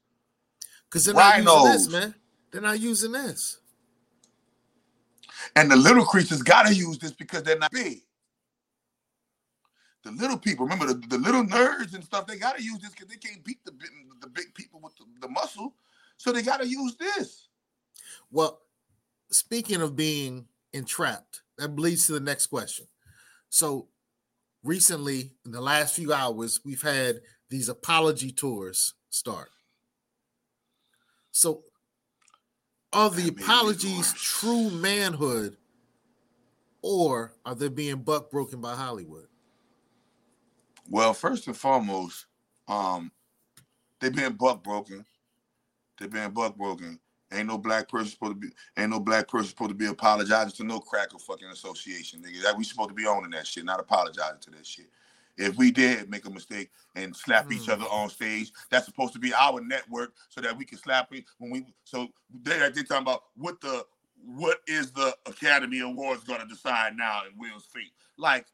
[0.90, 2.14] Because they're not using this, man.
[2.50, 3.58] They're not using this.
[5.54, 8.00] And the little creatures gotta use this because they're not big.
[10.02, 13.08] The little people, remember the, the little nerds and stuff, they gotta use this because
[13.08, 15.74] they can't beat the big, the big people with the, the muscle.
[16.16, 17.48] So they gotta use this.
[18.30, 18.60] Well,
[19.30, 22.86] speaking of being entrapped, that leads to the next question.
[23.48, 23.88] So,
[24.64, 29.50] recently, in the last few hours, we've had these apology tours start.
[31.40, 31.62] So,
[32.92, 35.56] are the That made me apologies true manhood,
[36.82, 39.26] or are they being buck broken by Hollywood?
[40.90, 42.26] Well, first and foremost,
[42.68, 43.10] um,
[44.00, 45.06] they been buck broken.
[45.98, 47.00] They been buck broken.
[47.32, 48.48] Ain't no black person supposed to be.
[48.76, 52.42] Ain't no black person supposed to be apologizing to no cracker fucking association, nigga.
[52.42, 54.90] That we supposed to be owning that shit, not apologizing to that shit.
[55.40, 57.72] If we did make a mistake and slap each Hmm.
[57.72, 61.24] other on stage, that's supposed to be our network so that we can slap it
[61.38, 61.66] when we.
[61.84, 62.08] So
[62.42, 63.86] they're they talking about what the
[64.22, 67.92] what is the Academy Awards going to decide now in Will's fate?
[68.18, 68.46] Like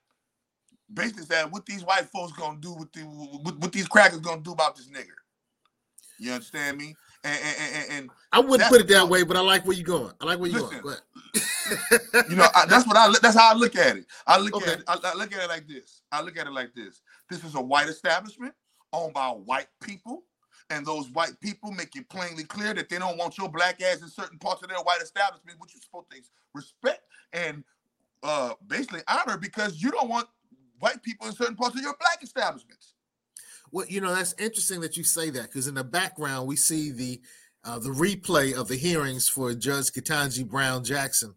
[0.93, 4.41] basically saying what these white folks gonna do with the what, what these crackers gonna
[4.43, 5.17] do about this nigger.
[6.19, 6.95] You understand me?
[7.27, 10.13] And and, and, I wouldn't put it that way, but I like where you're going.
[10.21, 10.97] I like where you're Listen, going.
[12.31, 14.07] You know I, that's what I that's how I look at it.
[14.27, 14.73] I look Okay.
[14.73, 16.03] at it, I, I look at it like this.
[16.13, 17.03] I look at it like this.
[17.29, 18.55] This is a white establishment
[18.93, 20.23] owned by white people.
[20.71, 24.03] And those white people make it plainly clear that they don't want your black ass
[24.03, 26.17] in certain parts of their white establishment, which you're supposed to
[26.55, 27.03] respect
[27.33, 27.63] and
[28.23, 30.27] uh, basically honor because you don't want
[30.81, 32.95] white people in certain parts of your black establishments.
[33.73, 36.91] Well, you know that's interesting that you say that because in the background we see
[36.91, 37.21] the
[37.65, 41.35] uh, the replay of the hearings for Judge Ketanji Brown Jackson,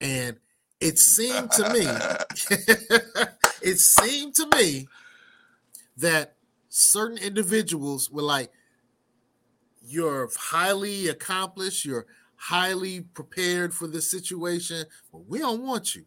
[0.00, 0.38] and
[0.80, 1.86] it seemed to me,
[3.62, 4.86] it seemed to me
[5.96, 6.36] that
[6.68, 8.50] certain individuals were like,
[9.84, 12.06] "You're highly accomplished, you're
[12.36, 16.04] highly prepared for this situation, but we don't want you."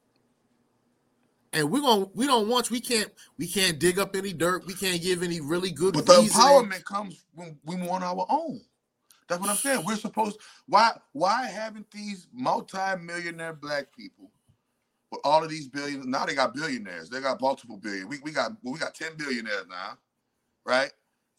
[1.56, 2.70] And we're gonna we don't want.
[2.70, 4.68] We can't we can't dig up any dirt.
[4.68, 6.46] We can't give any really good But the reasoning.
[6.46, 8.62] empowerment comes when we want our own.
[9.28, 9.86] That's what I'm saying.
[9.86, 10.38] We're supposed
[10.68, 14.32] why why haven't these multi-millionaire black people
[15.12, 17.10] with all of these billions now they got billionaires.
[17.10, 18.10] They got multiple billion.
[18.10, 19.98] We, we got we got 10 billionaires now,
[20.66, 20.92] right?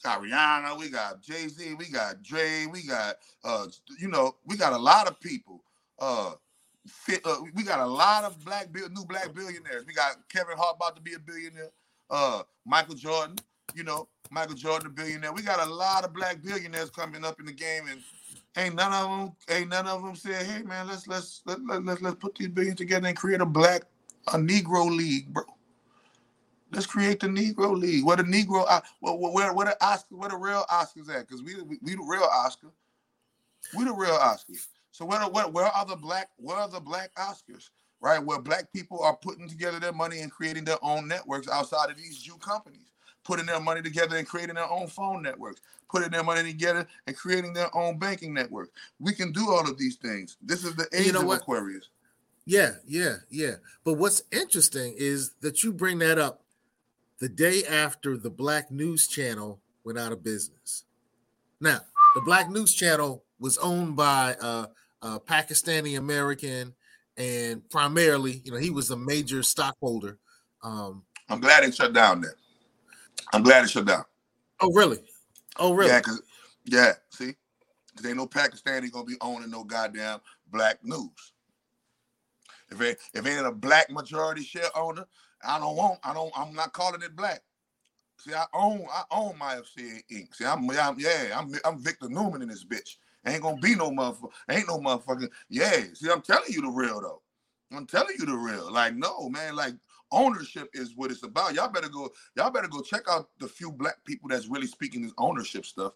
[0.03, 3.67] Got Rihanna, we got Jay-Z, we got Dre, we got uh
[4.01, 5.63] you know, we got a lot of people.
[5.99, 6.33] Uh
[7.25, 9.85] uh, we got a lot of black new black billionaires.
[9.87, 11.71] We got Kevin Hart about to be a billionaire.
[12.09, 13.37] Uh, Michael Jordan,
[13.75, 15.33] you know, Michael Jordan a billionaire.
[15.33, 18.01] We got a lot of black billionaires coming up in the game, and
[18.57, 21.85] ain't none of them, ain't none of them said, "Hey man, let's let's let, let,
[21.85, 23.83] let, let's put these billions together and create a black
[24.29, 25.45] a Negro league, bro.
[26.73, 28.05] Let's create the Negro league.
[28.05, 31.29] Where the Negro, uh, where where, where the Oscar, where the real Oscars at?
[31.29, 32.73] Because we, we we the real Oscar.
[33.77, 34.67] We the real Oscars.
[34.97, 37.69] So where, where where are the black where are the black Oscars?
[38.01, 41.91] Right, where black people are putting together their money and creating their own networks outside
[41.91, 42.91] of these Jew companies,
[43.23, 47.15] putting their money together and creating their own phone networks, putting their money together and
[47.15, 48.71] creating their own banking network.
[48.99, 50.39] We can do all of these things.
[50.41, 51.43] This is the age know of what?
[51.43, 51.91] Aquarius.
[52.47, 53.57] Yeah, yeah, yeah.
[53.85, 56.43] But what's interesting is that you bring that up
[57.19, 60.85] the day after the Black News Channel went out of business.
[61.61, 61.81] Now,
[62.15, 64.67] the Black News Channel was owned by uh,
[65.07, 66.75] a Pakistani American,
[67.17, 70.19] and primarily, you know, he was a major stockholder.
[70.63, 72.35] Um, I'm glad it shut down there.
[73.33, 74.05] I'm glad it shut down.
[74.61, 74.99] oh, really?
[75.59, 75.91] Oh, really?
[75.91, 76.23] Yeah, cause
[76.65, 77.35] yeah, see,
[77.97, 81.33] cause ain't no Pakistani gonna be owning no goddamn black news.
[82.71, 85.07] If it if ain't a black majority share owner,
[85.45, 86.01] I don't want.
[86.03, 86.33] I don't.
[86.37, 87.43] I'm not calling it black.
[88.19, 88.87] See, I own.
[88.93, 90.35] I own my FC Inc.
[90.35, 91.39] See, I'm, I'm yeah.
[91.39, 92.97] I'm I'm Victor Newman in this bitch,
[93.27, 94.31] Ain't gonna be no motherfucker.
[94.51, 95.29] Ain't no motherfucker.
[95.49, 95.83] Yeah.
[95.95, 97.23] See, I'm telling you the real though.
[97.77, 98.73] I'm telling you the real.
[98.73, 99.57] Like, no, man.
[99.57, 99.75] Like,
[100.13, 101.55] ownership is what it's about.
[101.55, 102.09] Y'all better go.
[102.37, 105.95] Y'all better go check out the few black people that's really speaking this ownership stuff.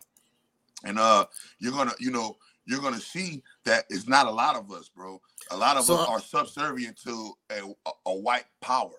[0.85, 1.27] And uh,
[1.61, 5.21] you're gonna, you know, you're gonna see that it's not a lot of us, bro.
[5.53, 8.91] A lot of So, us are subservient to a, a, a white power.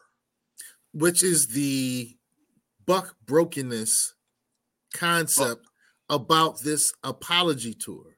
[0.93, 2.15] which is the
[2.86, 4.13] buck brokenness
[4.93, 5.65] concept
[6.09, 8.15] about this apology tour.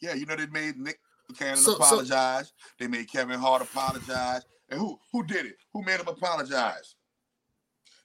[0.00, 2.52] Yeah, you know they made Nick Buchanan So- so- apologize.
[2.78, 4.42] they made Kevin Hart apologize.
[4.68, 5.56] And who who did it?
[5.72, 6.96] Who made him apologize?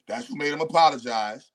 [0.08, 1.52] That's who made him apologize.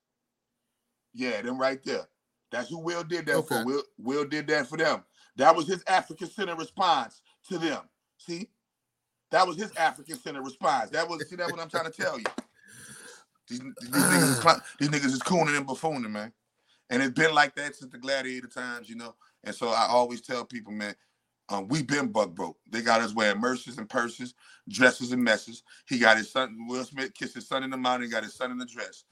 [1.15, 2.09] Yeah, them right there.
[2.51, 3.49] That's who Will did that Okay.
[3.61, 3.65] for.
[3.65, 5.05] Will Will did that for them.
[5.37, 7.89] That was his African Center response to them.
[8.19, 8.51] See,
[9.31, 10.91] that was his African Center response.
[10.91, 12.25] That was see that's what I'm trying to tell you.
[13.49, 14.23] These, these, niggas,
[14.57, 16.33] is, these niggas is cooning and buffooning, man.
[16.91, 19.15] And it's been like that since the gladiator times, you know.
[19.47, 20.95] And so I always tell people, man,
[21.49, 22.59] um, we been buck broke.
[22.71, 24.35] They got us wearing merces and purses,
[24.69, 25.63] dresses and messes.
[25.89, 28.35] He got his son, Will Smith kissed his son in the mouth and got his
[28.35, 29.05] son in the dress.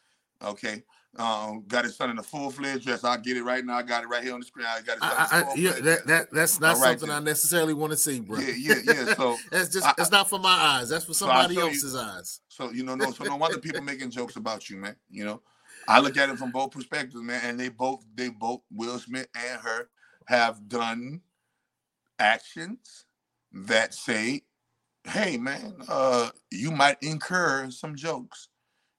[0.45, 0.83] Okay.
[1.17, 3.05] Um, got his son in a full fledged dress.
[3.05, 3.75] I'll get it right now.
[3.77, 4.67] I got it right here on the screen.
[4.69, 7.73] I got his son I, I, yeah, that, that that's not right, something I necessarily
[7.73, 8.41] want to see, bro.
[8.41, 9.15] Yeah, yeah, yeah.
[9.17, 10.89] So that's just I- it's not for my eyes.
[10.89, 12.41] That's for So I somebody you- else's eyes.
[12.49, 14.97] So you know, no, so no wonder people making jokes about you, man.
[15.09, 15.41] You know,
[15.87, 19.29] I look at it from both perspectives, man, and they both, they both, Will Smith
[19.37, 19.89] and her,
[20.27, 21.21] have done
[22.19, 23.05] actions
[23.53, 24.45] that say,
[25.05, 28.49] "Hey, man, uh, you might incur some jokes,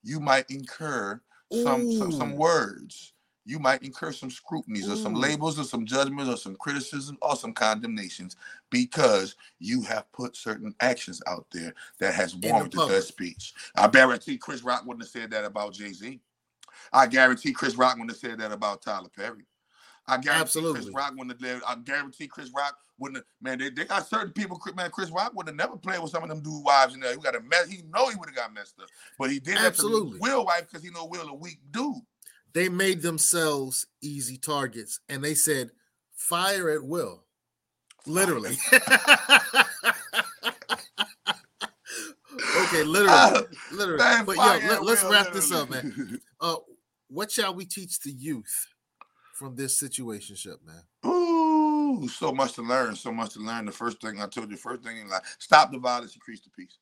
[0.03, 1.21] you might incur
[1.51, 3.13] some some, some words."
[3.47, 7.36] You might incur some scrutinies or some labels or some judgments or some criticism or
[7.36, 8.36] some condemnations
[8.71, 13.53] because you have put certain actions out there that has the warranted that speech.
[13.76, 16.19] I guarantee Chris Rock wouldn't have said that about Jay Z.
[16.91, 19.45] I guarantee Chris Rock wouldn't have said that about Tyler Perry.
[20.08, 20.82] I guarantee Absolutely.
[20.82, 21.64] Chris Rock wouldn't have.
[21.68, 23.26] I guarantee Chris Rock wouldn't have.
[23.41, 24.60] Man, they, they got certain people.
[24.76, 27.12] Man, Chris Rock would have never played with some of them dude wives in there.
[27.12, 27.68] He got a mess.
[27.68, 28.88] He know he would have got messed up,
[29.18, 30.20] but he did Absolutely.
[30.20, 31.95] Will wife because he know Will a weak dude.
[32.53, 35.72] They made themselves easy targets and they said,
[36.14, 37.24] fire at will.
[38.08, 38.56] Literally.
[38.72, 38.82] okay,
[42.84, 43.10] literally.
[43.10, 43.41] Ah,
[43.74, 43.97] literally.
[43.97, 46.22] Man, but yo, fire let, us wrap this up, man.
[46.39, 46.56] Uh,
[47.08, 48.68] what shall we teach the youth
[49.36, 50.84] from this situationship, man?
[51.06, 52.96] Ooh, so much to learn.
[52.96, 53.66] So much to learn.
[53.66, 56.50] The first thing I told you, first thing in life, stop the violence, increase the
[56.50, 56.78] peace.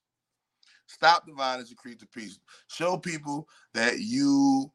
[0.85, 2.39] Stop the violence, increase the peace.
[2.67, 4.71] Show people that you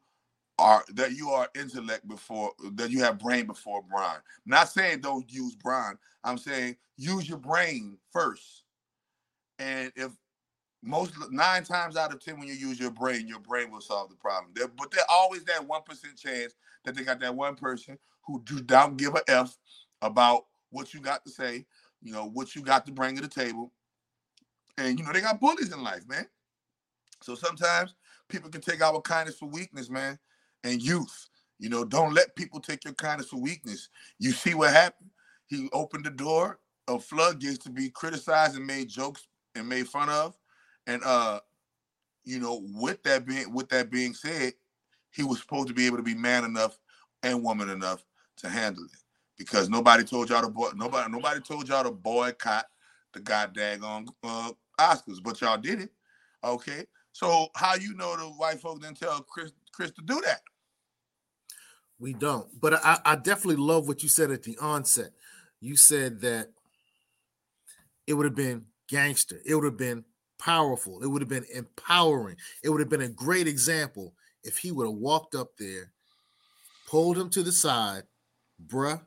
[0.57, 4.17] are that you are intellect before that you have brain before brawn.
[4.45, 5.97] not saying don't use brawn.
[6.25, 8.63] I'm saying use your brain first.
[9.57, 10.11] And if
[10.81, 14.09] most nine times out of ten, when you use your brain, your brain will solve
[14.09, 14.51] the problem.
[14.55, 16.55] But there's always that one percent chance
[16.85, 19.57] that they got that one person who do don't give a f
[20.01, 21.65] about what you got to say,
[22.01, 23.71] you know, what you got to bring to the table.
[24.77, 26.27] And you know, they got bullies in life, man.
[27.21, 27.95] So sometimes
[28.29, 30.17] people can take our kindness for weakness, man.
[30.63, 31.27] And youth,
[31.59, 33.89] you know, don't let people take your kindness for weakness.
[34.19, 35.09] You see what happened?
[35.47, 40.09] He opened the door of floodgates to be criticized and made jokes and made fun
[40.09, 40.37] of.
[40.89, 41.39] And uh,
[42.25, 44.53] you know, with that being with that being said,
[45.11, 46.79] he was supposed to be able to be man enough
[47.21, 48.03] and woman enough
[48.37, 48.99] to handle it.
[49.37, 52.65] Because nobody told y'all to boy, nobody nobody told y'all to boycott
[53.13, 55.91] the goddamn uh, Oscars, but y'all did it.
[56.43, 56.87] Okay.
[57.11, 60.41] So how you know the white folk didn't tell Chris Chris to do that?
[61.99, 62.47] We don't.
[62.59, 65.11] But I, I definitely love what you said at the onset.
[65.61, 66.49] You said that
[68.07, 69.39] it would have been gangster.
[69.45, 70.05] It would have been
[70.39, 71.03] powerful.
[71.03, 72.37] It would have been empowering.
[72.63, 74.13] It would have been a great example
[74.43, 75.91] if he would have walked up there,
[76.87, 78.03] pulled him to the side,
[78.65, 79.01] bruh,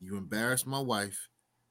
[0.00, 1.28] you embarrassed my wife.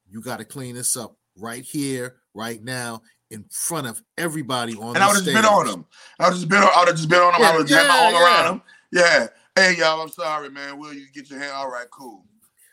[0.10, 4.88] You got to clean this up right here, right now, in front of everybody on
[4.88, 5.86] And the I would have just been on him.
[6.20, 7.46] I would have just been on, I would have just been on him.
[7.46, 8.24] I would have had my arm yeah.
[8.24, 8.62] around him.
[8.92, 9.28] Yeah.
[9.56, 10.78] Hey y'all, I'm sorry, man.
[10.78, 11.52] Will you get your hand?
[11.54, 12.26] All right, cool.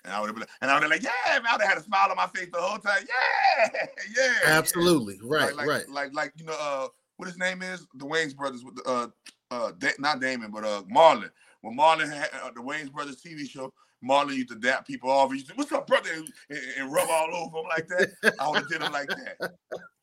[0.05, 1.47] And I would have been, and I would have like, yeah, man.
[1.49, 3.03] I would have had a smile on my face the whole time.
[3.09, 3.69] Yeah,
[4.17, 4.33] yeah.
[4.45, 5.19] Absolutely.
[5.23, 5.89] Right, like, like, right.
[5.89, 7.87] Like, like, you know, uh, what his name is?
[7.95, 9.07] The Wayans brothers with the, uh,
[9.51, 11.31] uh, da- not Damon, but uh, Marlon.
[11.63, 13.73] When Marlon had uh, the Wayans brothers TV show,
[14.05, 15.31] Marlon used to dap people off.
[15.31, 16.11] He used to, what's up, brother?
[16.13, 18.35] And, and- and rub all over him like that.
[18.39, 19.53] I would have did him like that.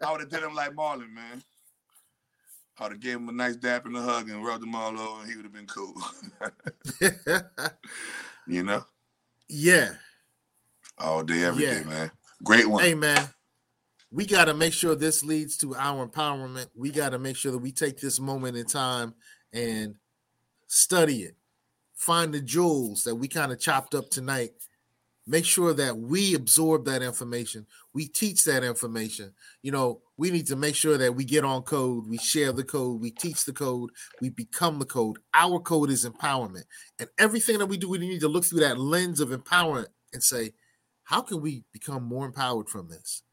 [0.03, 1.43] I would have did him like Marlon, man.
[2.79, 4.97] I would have gave him a nice dap and a hug and rubbed him all
[4.99, 5.93] over, and he would have been cool.
[8.47, 8.83] you know,
[9.51, 9.93] yeah.
[10.97, 11.83] all day, every day, Yeah.
[11.83, 12.11] man.
[12.43, 12.83] Great one.
[12.83, 13.27] Hey man,
[14.11, 16.67] we got to make sure this leads to our empowerment.
[16.75, 19.13] We got to make sure that we take this moment in time
[19.53, 19.95] and
[20.67, 21.35] study it.
[21.95, 24.51] Find the jewels that we kind of chopped up tonight
[25.27, 27.67] make sure that we absorb that information.
[27.93, 29.33] We teach that information.
[29.61, 32.07] You know we need to make sure that we get on code.
[32.07, 33.01] We share the code.
[33.01, 33.91] We teach the code.
[34.21, 35.17] We become the code.
[35.33, 36.63] Our code is empowerment.
[36.99, 40.23] And everything that we do we need to look through that lens of empowerment and
[40.23, 40.53] say
[41.03, 43.23] how can we become more empowered from this?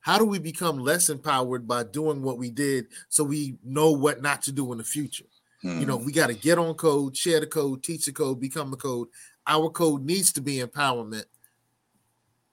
[0.00, 4.22] How do we become less empowered by doing what we did so we know what
[4.22, 5.26] not to do in the future?
[5.62, 6.06] You know Hmm.
[6.06, 9.08] we got to get on code share the code teach the code become the code
[9.50, 11.24] our code needs to be empowerment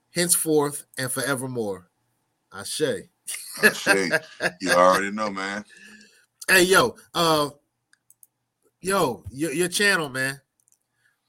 [0.09, 1.91] henceforth and forevermore.
[2.51, 2.81] Ashe.
[3.63, 4.09] Ashe.
[4.59, 5.63] You already know, man.
[6.49, 7.49] Hey, yo, uh,
[8.81, 10.41] yo, your, your channel, man.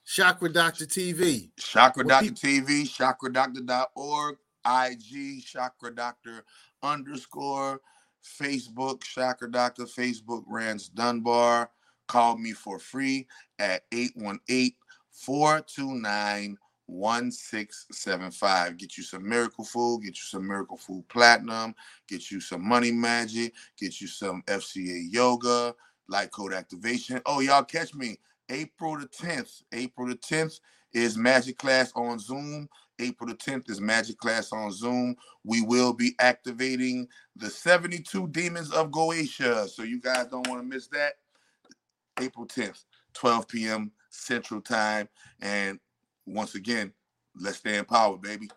[0.05, 1.51] Chakra Doctor TV.
[1.59, 6.43] Chakra What Doctor peop- TV, chakradoctor.org, IG, Chakra Doctor
[6.81, 7.79] underscore,
[8.41, 11.69] Facebook, Chakra Doctor, Facebook, Rance Dunbar.
[12.07, 13.27] Call me for free
[13.59, 14.73] at 818
[15.19, 16.57] 429
[16.87, 18.77] 1675.
[18.77, 21.75] Get you some Miracle Food, get you some Miracle Food Platinum,
[22.07, 25.75] get you some Money Magic, get you some FCA Yoga,
[26.07, 27.21] Light Code Activation.
[27.25, 29.61] Oh, y'all catch me April the 10th.
[29.71, 30.59] April the 10th
[30.93, 32.67] is Magic Class on Zoom.
[32.99, 35.15] April the 10th is Magic Class on Zoom.
[35.43, 39.69] We will be activating the 72 Demons of Goetia.
[39.69, 41.13] So you guys don't want to miss that.
[42.19, 43.91] April 10th, 12 p.m.
[44.09, 45.07] Central Time.
[45.41, 45.79] And
[46.25, 46.93] once again,
[47.35, 48.49] let's stay empowered, baby.